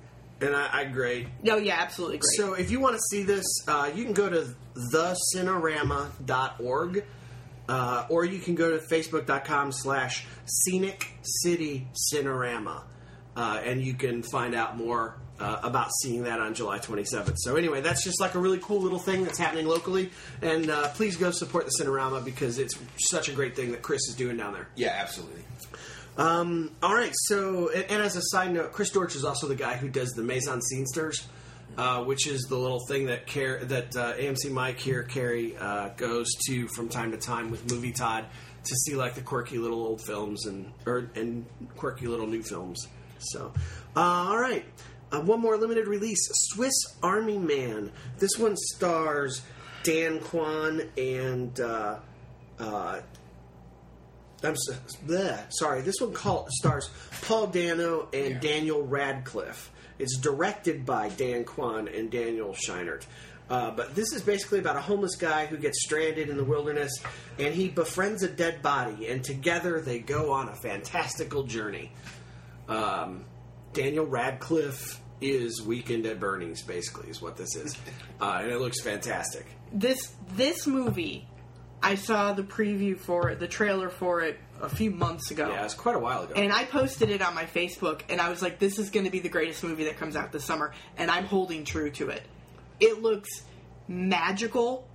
[0.40, 2.36] and I, I grade No, yeah, absolutely great.
[2.36, 4.54] So if you want to see this, uh, you can go to
[4.92, 7.04] thecinerama.org
[7.68, 12.82] uh, or you can go to facebook.com slash scenic city cinerama
[13.36, 17.36] uh, and you can find out more uh, about seeing that on July 27th.
[17.38, 20.88] So anyway, that's just like a really cool little thing that's happening locally, and uh,
[20.90, 22.78] please go support the Cinerama because it's
[23.10, 24.68] such a great thing that Chris is doing down there.
[24.76, 25.42] Yeah, absolutely.
[26.16, 29.54] Um, all right, so and, and as a side note, Chris Dortch is also the
[29.54, 31.24] guy who does the Maison Scenesters,
[31.78, 35.88] uh, which is the little thing that Car- that uh, AMC Mike here, Carrie, uh,
[35.96, 38.26] goes to from time to time with Movie Todd
[38.64, 41.46] to see like the quirky little old films and or and
[41.76, 42.88] quirky little new films.
[43.18, 43.52] So,
[43.96, 44.66] uh, all right,
[45.12, 47.90] uh, one more limited release: Swiss Army Man.
[48.18, 49.40] This one stars
[49.82, 51.58] Dan Kwan and.
[51.58, 52.00] Uh,
[52.58, 53.00] uh,
[54.44, 54.74] I'm so,
[55.06, 55.82] bleh, sorry.
[55.82, 56.90] This one call, stars
[57.22, 58.38] Paul Dano and Yeah.
[58.40, 59.70] Daniel Radcliffe.
[59.98, 63.04] It's directed by Dan Kwan and Daniel Scheinert.
[63.50, 66.90] Uh, but this is basically about a homeless guy who gets stranded in the wilderness
[67.38, 71.92] and he befriends a dead body, and together they go on a fantastical journey.
[72.68, 73.24] Um,
[73.72, 77.76] Daniel Radcliffe is Weekend at Bernie's, basically, is what this is.
[78.20, 79.44] Uh, and it looks fantastic.
[79.72, 81.26] this this movie,
[81.82, 85.48] I saw the preview for it, the trailer for it a few months ago.
[85.48, 86.34] Yeah, it was quite a while ago.
[86.36, 89.10] And I posted it on my Facebook, and I was like, "This is going to
[89.10, 92.22] be the greatest movie that comes out this summer," and I'm holding true to it.
[92.78, 93.28] It looks
[93.88, 94.88] magical,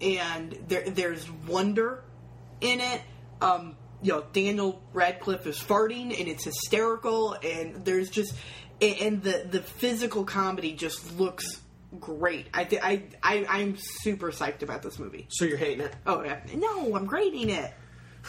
[0.00, 2.02] and there, there's wonder
[2.60, 3.00] in it.
[3.40, 8.34] Um, you know, Daniel Radcliffe is farting, and it's hysterical, and there's just,
[8.80, 11.62] and the the physical comedy just looks
[12.00, 12.46] great.
[12.54, 15.26] I thi- I I I'm super psyched about this movie.
[15.30, 15.94] so you're hating it?
[16.06, 17.72] Oh yeah, no, I'm grading it.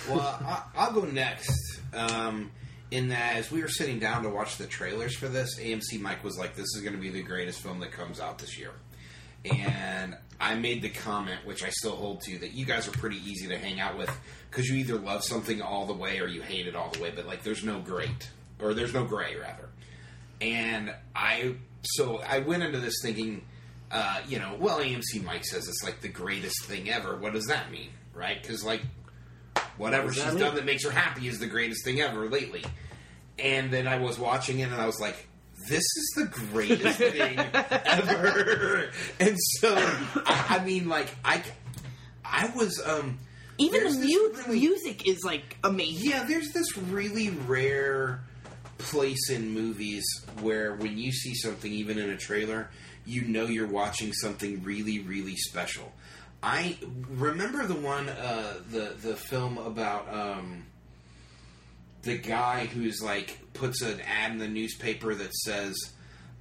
[0.10, 1.52] Well, I, I'll go next.
[1.94, 2.52] Um,
[2.92, 6.24] in that, as we were sitting down to watch the trailers for this, AMC Mike
[6.24, 8.72] was like, "This is going to be the greatest film that comes out this year,"
[9.46, 13.18] and I made the comment, which I still hold to, that you guys are pretty
[13.30, 14.10] easy to hang out with
[14.50, 17.12] because you either love something all the way or you hate it all the way.
[17.16, 18.30] But like, there's no great,
[18.62, 19.70] or there's no gray rather.
[20.42, 23.46] And I, so I went into this thinking,
[23.92, 27.16] uh, you know, well, AMC Mike says it's like the greatest thing ever.
[27.18, 28.42] What does that mean, right?
[28.42, 28.82] Because like
[29.78, 32.64] whatever What she's that done that makes her happy is the greatest thing ever lately.
[33.38, 35.28] And then I was watching it and I was like,
[35.70, 38.92] this is the greatest thing ever.
[39.20, 41.42] And so, I, I mean, like, I,
[42.24, 43.18] I was, um,
[43.58, 46.10] Even there's the mu- really- music is like amazing.
[46.12, 48.22] yeah, there's this really rare
[48.80, 50.04] place in movies
[50.42, 52.70] where when you see something, even in a trailer,
[53.06, 55.92] you know you're watching something really, really special.
[56.42, 56.78] I
[57.10, 60.64] remember the one, uh, the the film about um,
[62.04, 65.76] the guy who's like puts an ad in the newspaper that says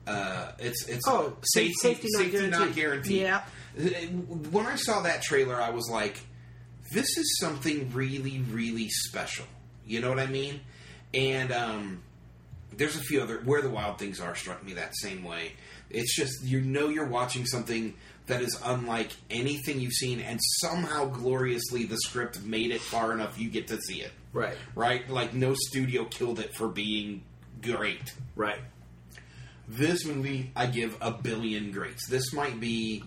[0.07, 2.75] uh, it's it's Oh, safety, safety not safety not guaranteed.
[2.77, 3.23] guaranteed.
[3.23, 3.43] Yeah.
[4.51, 6.19] When I saw that trailer, I was like,
[6.93, 9.45] this is something really, really special.
[9.87, 10.61] You know what I mean?
[11.15, 12.03] And um,
[12.79, 15.53] there's a few other where the wild things are struck me that same way.
[15.91, 17.95] It's just you know you're watching something
[18.27, 23.39] that is unlike anything you've seen, and somehow gloriously the script made it far enough
[23.39, 24.13] you get to see it.
[24.33, 24.57] Right.
[24.75, 25.09] Right?
[25.11, 27.23] Like no studio killed it for being
[27.61, 28.15] great.
[28.37, 28.61] Right.
[29.67, 32.09] This movie, I give a billion greats.
[32.09, 33.05] This might be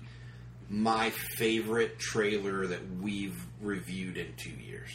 [0.70, 4.92] my favorite trailer that we've reviewed in two years.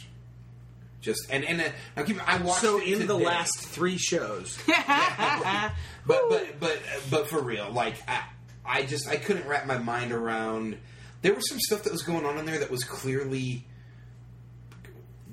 [1.07, 4.59] Just and and uh, now keep, I watched So it in the last three shows,
[4.67, 5.73] but
[6.05, 6.79] but but
[7.09, 8.23] but for real, like I,
[8.65, 10.77] I just I couldn't wrap my mind around.
[11.21, 13.65] There was some stuff that was going on in there that was clearly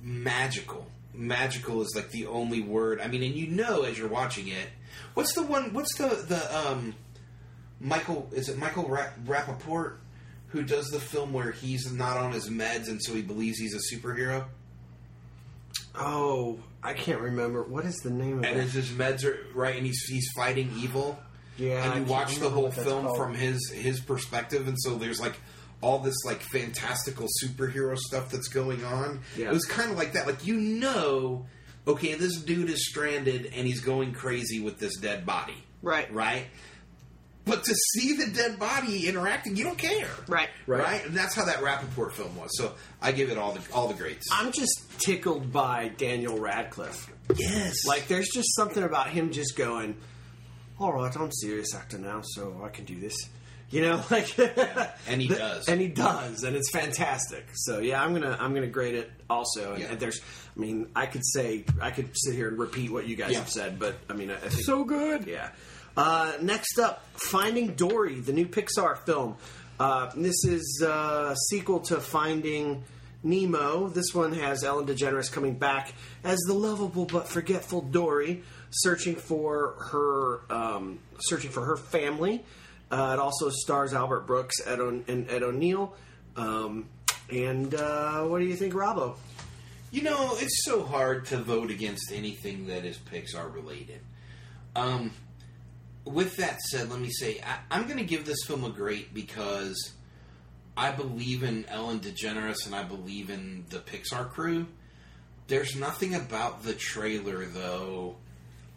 [0.00, 0.86] magical.
[1.12, 3.00] Magical is like the only word.
[3.00, 4.68] I mean, and you know as you're watching it,
[5.14, 5.72] what's the one?
[5.72, 6.94] What's the the um
[7.80, 8.28] Michael?
[8.32, 9.96] Is it Michael Ra- Rapaport
[10.50, 13.74] who does the film where he's not on his meds and so he believes he's
[13.74, 14.44] a superhero?
[15.96, 18.68] Oh, I can't remember what is the name of and it.
[18.70, 21.18] his, meds are right, and he's he's fighting evil.
[21.56, 23.16] Yeah, I and you can't watch the whole film called.
[23.16, 25.38] from his his perspective, and so there's like
[25.80, 29.20] all this like fantastical superhero stuff that's going on.
[29.36, 29.48] Yeah.
[29.50, 30.26] It was kind of like that.
[30.26, 31.46] Like you know,
[31.86, 36.12] okay, this dude is stranded and he's going crazy with this dead body, Right.
[36.12, 36.46] right?
[37.46, 40.48] But to see the dead body interacting, you don't care, Right.
[40.66, 40.82] Right.
[40.82, 42.48] Right, and that's how that Rapaport film was.
[42.56, 42.72] So
[43.02, 44.26] I give it all the all the greats.
[44.32, 47.10] I'm just tickled by Daniel Radcliffe.
[47.36, 49.96] yes, Like, there's just something about him just going,
[50.78, 53.14] "All right, I'm serious actor now, so I can do this."
[53.70, 54.38] You know, like,
[55.08, 55.68] and he the- does.
[55.68, 57.44] and he does, and it's fantastic.
[57.54, 59.72] So yeah, I'm gonna I'm gonna grade it also.
[59.74, 59.90] And, Yeah.
[59.90, 60.20] and there's,
[60.56, 63.40] I mean, I could say I could sit here and repeat what you guys Yeah.
[63.40, 65.26] have said, but I mean, I, I think So good.
[65.26, 65.50] yeah.
[65.96, 69.36] Uh, next up, Finding Dory, the new Pixar film.
[69.78, 72.84] Uh, this is a sequel to Finding
[73.22, 73.88] Nemo.
[73.88, 75.92] This one has Ellen DeGeneres coming back
[76.24, 82.44] as the lovable but forgetful Dory, searching for her um, searching for her family.
[82.90, 85.94] Uh, it also stars Albert Brooks Ed o- and Ed O'Neill.
[86.36, 86.86] Um,
[87.30, 89.16] and uh, what do you think, Robbo?
[89.90, 94.00] You know, it's so hard to vote against anything that is Pixar related.
[94.76, 95.12] Um,
[96.04, 99.14] with that said, let me say I, I'm going to give this film a great
[99.14, 99.92] because
[100.76, 104.66] I believe in Ellen DeGeneres and I believe in the Pixar crew.
[105.46, 108.16] There's nothing about the trailer though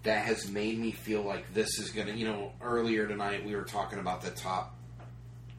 [0.03, 2.13] that has made me feel like this is going to.
[2.13, 4.75] You know, earlier tonight we were talking about the top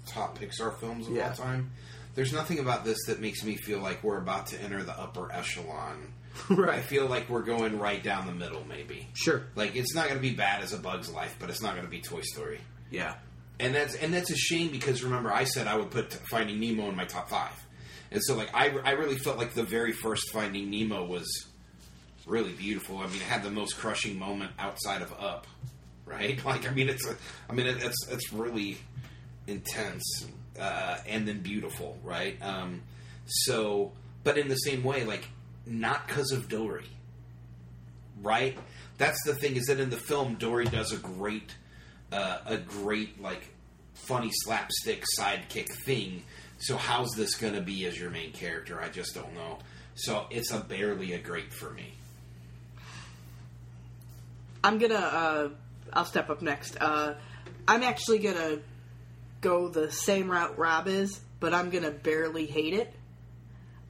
[0.07, 1.29] top Pixar films of Yeah.
[1.31, 1.71] all time.
[2.15, 5.31] There's nothing about this that makes me feel like we're about to enter the upper
[5.33, 6.13] echelon.
[6.51, 9.09] I feel like we're going right down the middle, maybe.
[9.15, 9.45] Sure.
[9.55, 11.85] Like it's not going to be bad as a Bug's Life, but it's not going
[11.85, 12.61] to be Toy Story.
[12.91, 13.15] Yeah.
[13.61, 16.89] And that's and that's a shame because remember I said I would put Finding Nemo
[16.89, 17.53] in my top five,
[18.13, 21.27] and so like I, I really felt like the very first Finding Nemo was
[22.25, 22.99] really beautiful.
[22.99, 25.49] I mean, it had the most crushing moment outside of Up,
[26.07, 26.39] right?
[26.45, 27.17] Like I mean, it's a,
[27.51, 28.79] I mean it, it's it's really
[29.49, 30.29] intense
[30.61, 32.37] uh, and then beautiful, right?
[32.43, 32.83] Um,
[33.27, 33.93] so,
[34.25, 35.29] but in the same way, like
[35.69, 36.89] not because of Dory,
[38.23, 38.57] right?
[38.97, 41.55] That's the thing is that in the film, Dory does a great,
[42.11, 43.49] uh, a great like
[43.95, 46.25] funny slapstick sidekick thing.
[46.59, 48.81] So how's this going to be as your main character?
[48.81, 49.59] I just don't know.
[49.95, 51.93] So it's a barely a great for me.
[54.63, 54.95] I'm gonna.
[54.95, 55.49] Uh,
[55.93, 56.77] I'll step up next.
[56.81, 57.15] Uh,
[57.67, 58.59] I'm actually gonna
[59.41, 62.93] go the same route Rob is, but I'm gonna barely hate it.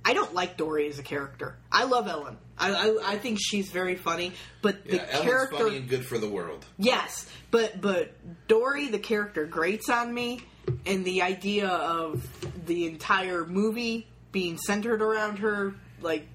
[0.09, 1.57] I don't like Dory as a character.
[1.71, 2.39] I love Ellen.
[2.59, 4.33] I I, I think she's very funny,
[4.63, 5.57] but Yeah, the Ellen's character.
[5.59, 6.65] funny and good for the world.
[6.79, 8.13] Yes, but but
[8.49, 10.41] Dory, the character, grates on me,
[10.87, 12.27] and the idea of
[12.67, 16.27] the entire movie being centered around her, like,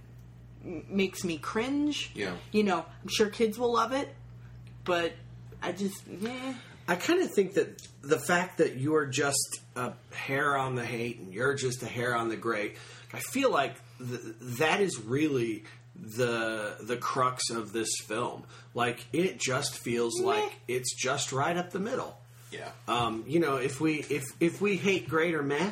[0.64, 2.12] m- makes me cringe.
[2.14, 2.34] Yeah.
[2.52, 4.10] you know, I'm sure kids will love it,
[4.84, 5.14] but
[5.64, 6.54] I just, yeah.
[6.88, 11.20] I kind of think that the fact that you're just a hair on the hate
[11.20, 12.76] and you're just a hair on the great,
[13.14, 14.22] I feel like th-
[14.60, 15.64] that is really
[15.96, 18.44] the the crux of this film.
[18.74, 22.18] Like it just feels like it's just right up the middle.
[22.52, 22.70] Yeah.
[22.88, 25.72] Um, you know, if we if if we hate greater meh,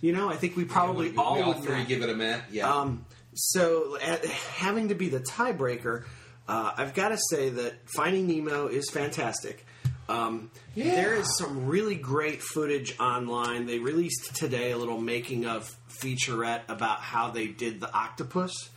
[0.00, 2.14] you know, I think we probably we, all we all would three give it a
[2.14, 2.42] man.
[2.50, 2.70] Yeah.
[2.72, 6.04] Um, so, at, having to be the tiebreaker,
[6.48, 9.66] uh, I've got to say that Finding Nemo is fantastic.
[10.08, 13.66] Um, There is some really great footage online.
[13.66, 18.70] They released today a little making of featurette about how they did the octopus.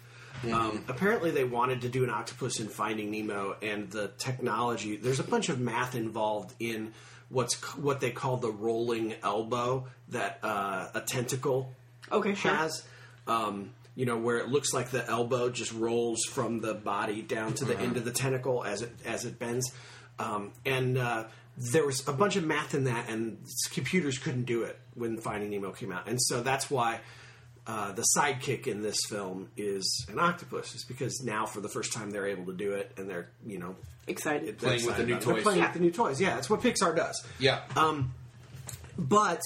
[0.51, 4.95] Um, apparently, they wanted to do an octopus in Finding Nemo, and the technology.
[4.95, 6.93] There's a bunch of math involved in
[7.27, 11.73] what's what they call the rolling elbow that uh, a tentacle
[12.11, 12.51] Okay, sure.
[12.51, 12.83] has.
[13.27, 17.53] Um, you know, where it looks like the elbow just rolls from the body down
[17.55, 19.69] to the end of the tentacle as it as it bends.
[20.19, 21.23] Um, and uh,
[21.57, 23.37] there was a bunch of math in that, and
[23.71, 26.99] computers couldn't do it when Finding Nemo came out, and so that's why.
[27.67, 31.93] Uh, the sidekick in this film is an octopus, is because now for the first
[31.93, 33.75] time they're able to do it, and they're you know
[34.07, 34.57] Excited.
[34.57, 35.25] they're Playing with the new about it.
[35.25, 35.43] They're toys.
[35.43, 35.65] playing Yeah.
[35.65, 36.19] with the new toys.
[36.21, 37.23] Yeah, that's what Pixar does.
[37.37, 37.59] yeah.
[37.75, 38.11] Um,
[38.97, 39.41] but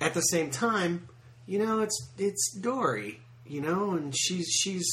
[0.00, 1.06] at the same time,
[1.46, 4.88] you know, it's it's Dory, you know, and she's she's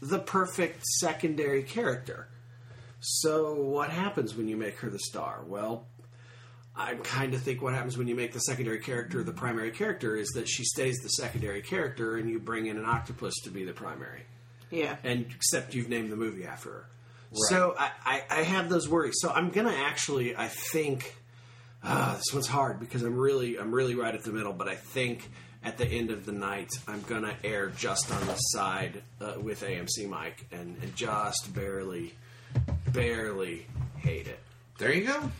[0.00, 2.28] the perfect secondary character.
[3.00, 5.42] So what happens when you make her the star?
[5.46, 5.86] Well,
[6.76, 10.16] I kind of think what happens when you make the secondary character the primary character
[10.16, 13.64] is that she stays the secondary character, and you bring in an octopus to be
[13.64, 14.22] the primary
[14.70, 14.96] Yeah.
[15.04, 16.88] and except you've named the movie after her.
[17.50, 19.16] So I, I, I have those worries.
[19.18, 21.14] So I'm gonna actually, I think,
[21.82, 24.52] uh, this one's hard because I'm really, I'm really right at the middle.
[24.54, 25.30] But I think
[25.62, 29.62] at the end of the night, I'm gonna err just on the side uh, with
[29.62, 32.14] AMC Mike and, and just barely,
[32.92, 33.66] barely
[33.98, 34.38] hate it.
[34.78, 35.30] There you go.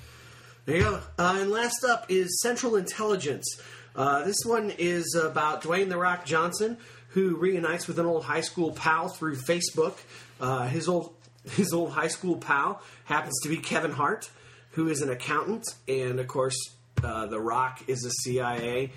[0.66, 1.00] There you go.
[1.18, 3.60] Uh, and last up is Central Intelligence.
[3.96, 6.76] Uh, this one is about Dwayne the Rock Johnson,
[7.08, 9.94] who reunites with an old high school pal through Facebook.
[10.40, 11.14] Uh, his old
[11.52, 14.30] his old high school pal happens to be Kevin Hart,
[14.72, 16.58] who is an accountant, and of course,
[17.02, 18.92] uh, the Rock is a CIA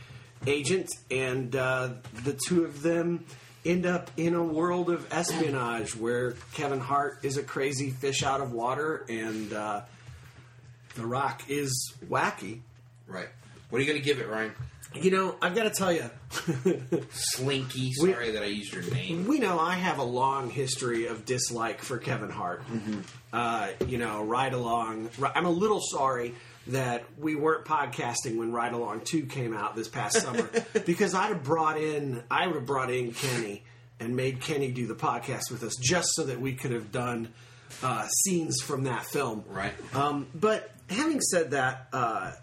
[0.45, 1.89] agent, and uh,
[2.24, 3.26] the two of them
[3.66, 8.41] end up in a world of espionage where Kevin Hart is a crazy fish out
[8.41, 9.82] of water, and uh,
[10.95, 12.62] the Rock is wacky.
[13.07, 13.28] Right.
[13.70, 14.53] What are you going to give it, Ryan?
[14.94, 16.10] You know, I've got to tell you,
[17.12, 17.92] Slinky.
[17.94, 19.26] Sorry that I used your name.
[19.28, 22.64] we know I have a long history of dislike for Kevin Hart.
[23.32, 25.10] Uh, you know, Ride Along.
[25.18, 26.34] Ri- I'm a little sorry
[26.68, 30.50] that we weren't podcasting when Ride Along 2 came out this past summer
[30.86, 33.64] because I'd have brought in, I would have brought in Kenny
[34.00, 37.30] and made Kenny do the podcast with us just so that we could have done
[37.82, 39.44] uh, scenes from that film.
[39.50, 39.74] Right.
[39.96, 42.34] Um, but having said that, uh,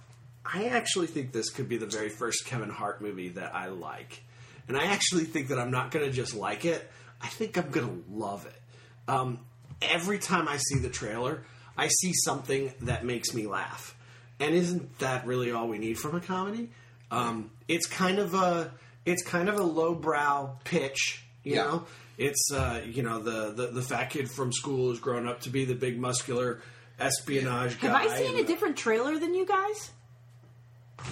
[0.53, 4.23] I actually think this could be the very first Kevin Hart movie that I like,
[4.67, 6.91] and I actually think that I'm not going to just like it.
[7.21, 8.63] I think I'm going to love it.
[9.11, 9.41] Um,
[9.83, 11.45] every time I see the trailer,
[11.77, 13.95] I see something that makes me laugh,
[14.41, 16.71] and isn't that really all we need from a comedy?
[17.11, 18.73] Um, it's kind of a
[19.05, 21.65] it's kind of a lowbrow pitch, you Yeah.
[21.65, 21.85] know.
[22.19, 25.51] It's uh, you know the, the the fat kid from school has grown up to
[25.51, 26.61] be the big muscular
[26.99, 28.03] espionage Have guy.
[28.03, 29.91] Have I seen a different trailer than you guys?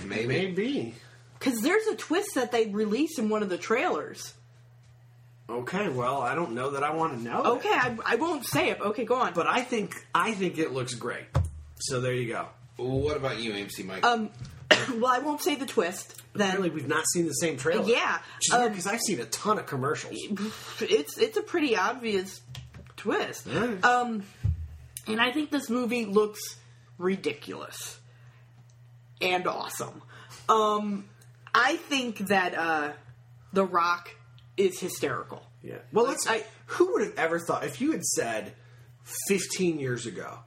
[0.04, 0.26] Maybe.
[0.26, 0.94] Maybe.
[1.38, 4.34] Because there's a twist that they release in one of the trailers.
[5.48, 7.42] Okay, well, I don't know that I want to know.
[7.42, 7.48] that.
[7.50, 8.80] Okay, I, I won't say it.
[8.80, 9.32] Okay, go on.
[9.32, 11.26] but I think I think it looks great.
[11.78, 12.46] So there you go.
[12.76, 14.04] What about you, AMC Mike?
[14.04, 14.30] um,
[14.94, 16.20] well, I won't say the twist.
[16.34, 17.88] Then Apparently, we've not seen the same trailer.
[17.88, 20.16] Yeah, which is weird um, because I've seen a ton of commercials.
[20.80, 22.40] it's it's a pretty obvious
[22.96, 23.46] twist.
[23.46, 23.84] Alright.
[23.84, 24.24] Um,
[25.06, 26.56] and I think this movie looks
[26.98, 27.98] ridiculous
[29.20, 30.02] and awesome.
[30.48, 31.08] Um,
[31.54, 32.92] I think that uh,
[33.52, 34.10] The Rock
[34.56, 35.42] is hysterical.
[35.62, 35.78] Yeah.
[35.92, 36.26] Well, let's.
[36.26, 38.52] I- who would have ever thought if you had said
[39.28, 40.38] 15 years ago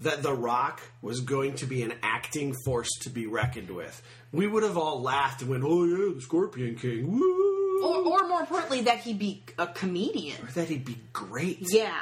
[0.00, 4.02] that The Rock was going to be an acting force to be reckoned with?
[4.32, 7.82] We would have all laughed and went, "Oh yeah, the Scorpion King!" Woo!
[7.84, 10.36] Or, or more importantly, that he'd be a comedian.
[10.54, 11.58] that he'd be great.
[11.70, 12.00] Yeah.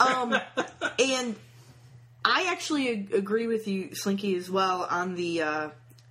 [0.00, 0.34] Um,
[0.98, 1.36] and
[2.24, 5.68] I actually ag- agree with you, Slinky, as well on the uh,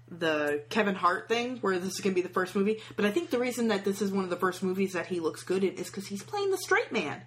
[0.10, 2.82] the Kevin Hart thing, where this is going to be the first movie.
[2.96, 5.20] But I think the reason that this is one of the first movies that he
[5.20, 7.22] looks good in is because he's playing the straight man.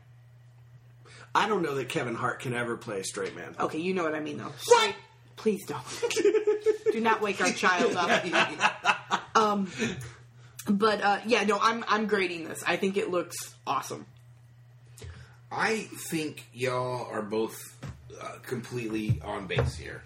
[1.34, 3.56] I don't know that Kevin Hart can ever play a straight man.
[3.58, 4.52] Okay, you know what I mean, though.
[4.58, 4.94] Straight.
[5.36, 5.82] Please don't.
[6.92, 8.24] Do not wake our child up.
[9.36, 9.68] Um,
[10.68, 12.62] but uh, yeah, no, I'm I'm grading this.
[12.64, 14.06] I think it looks awesome.
[15.50, 17.56] I think y'all are both
[18.20, 20.02] uh, completely on base here.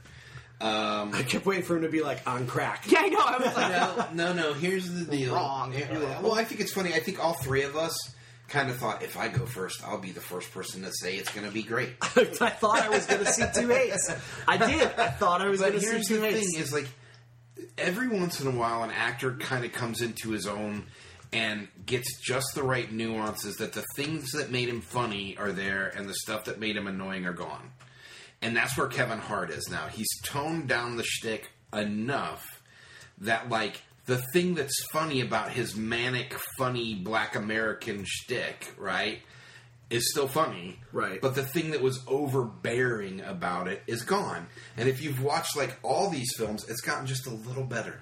[0.61, 2.91] Um, I kept waiting for him to be like on crack.
[2.91, 3.21] Yeah, I know.
[3.21, 4.53] I was like, no, no, no.
[4.55, 5.35] Here's the deal.
[5.35, 5.73] Wrong.
[5.73, 6.95] Yeah, Well, I think it's funny.
[6.95, 7.97] I think all three of us
[8.49, 11.33] kind of thought if I go first, I'll be the first person to say it's
[11.33, 11.91] going to be great.
[12.03, 14.11] I thought I was going to see two eights.
[14.49, 14.83] I did.
[14.99, 16.89] I thought I was But going to see here's two the thing: is like
[17.77, 20.87] every once in a while, an actor kind of comes into his own
[21.33, 23.57] and gets just the right nuances.
[23.59, 26.89] That the things that made him funny are there, and the stuff that made him
[26.89, 27.71] annoying are gone.
[28.41, 29.89] And that's where Kevin Hart is now.
[29.89, 32.63] He's toned down the shtick enough
[33.21, 39.21] that like the thing that's funny about his manic, funny black American shtick, right,
[39.91, 40.79] is still funny.
[40.93, 41.21] Right.
[41.21, 44.47] But the thing that was overbearing about it is gone.
[44.77, 48.01] And if you've watched like all these films, it's gotten just a little better.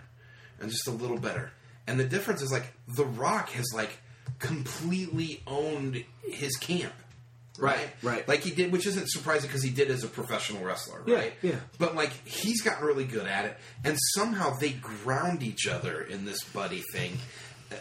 [0.61, 1.51] And just a little better.
[1.87, 3.99] And the difference is like The Rock has like
[4.39, 6.95] completely owned his camp.
[7.59, 8.27] Right, right.
[8.29, 11.33] Like he did, which isn't surprising because he did as a professional wrestler, right?
[11.43, 11.57] yeah.
[11.79, 16.25] But like he's gotten really good at it, and somehow they ground each other in
[16.25, 17.13] this buddy thing,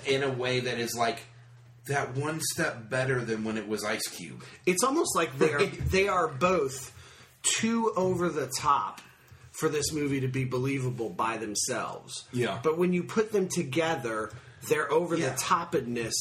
[0.05, 1.19] in a way that is like
[1.87, 4.43] that one step better than when it was Ice Cube.
[4.65, 6.93] It's almost like they are they are both
[7.59, 9.01] too over the top
[9.51, 12.25] for this movie to be believable by themselves.
[12.33, 12.59] Yeah.
[12.63, 14.31] But when you put them together,
[14.67, 15.29] their over Yeah.
[15.29, 16.13] the topedness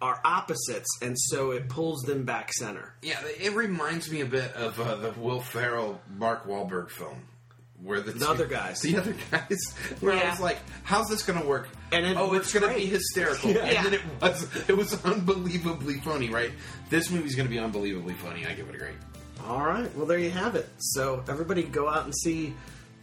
[0.00, 2.94] are opposites, and so it pulls them back center.
[3.02, 7.22] Yeah, it reminds me a bit of uh, the Will Ferrell Mark Wahlberg film.
[7.82, 8.80] Where the, The other guys.
[8.82, 9.58] the other guys,
[10.00, 12.74] where I was like, "How's this going to work?" And it oh, it's going to
[12.74, 13.58] be hysterical, Yeah.
[13.64, 16.30] and then it was it was unbelievably funny.
[16.30, 16.52] Right,
[16.88, 18.46] this movie's going to be unbelievably funny.
[18.46, 18.94] I give it a great.
[19.46, 19.94] All right.
[19.94, 20.68] Well, there you have it.
[20.78, 22.54] So everybody go out and see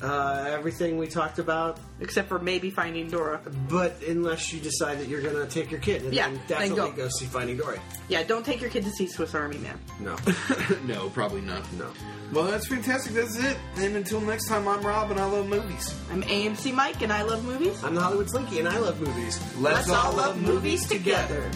[0.01, 1.79] uh, everything we talked about.
[2.01, 3.37] except for maybe Finding Dory.
[3.69, 6.47] But unless you decide that you're going to take your kid, and Yeah, then then
[6.47, 7.03] definitely go.
[7.03, 7.79] go see Finding Dory.
[8.09, 9.79] Yeah, don't take your kid to see Swiss Army Man.
[10.01, 10.15] No,
[10.85, 11.61] no, probably not.
[11.73, 11.87] no.
[12.33, 13.13] Well, that's fantastic.
[13.13, 13.55] That's it.
[13.77, 15.93] And until next time, I'm Rob, and I love movies.
[16.11, 17.81] I'm AMC Mike, and I love movies.
[17.83, 19.39] I'm the Hollywood Slinky, and I love movies.
[19.59, 21.49] Let's all love movies together.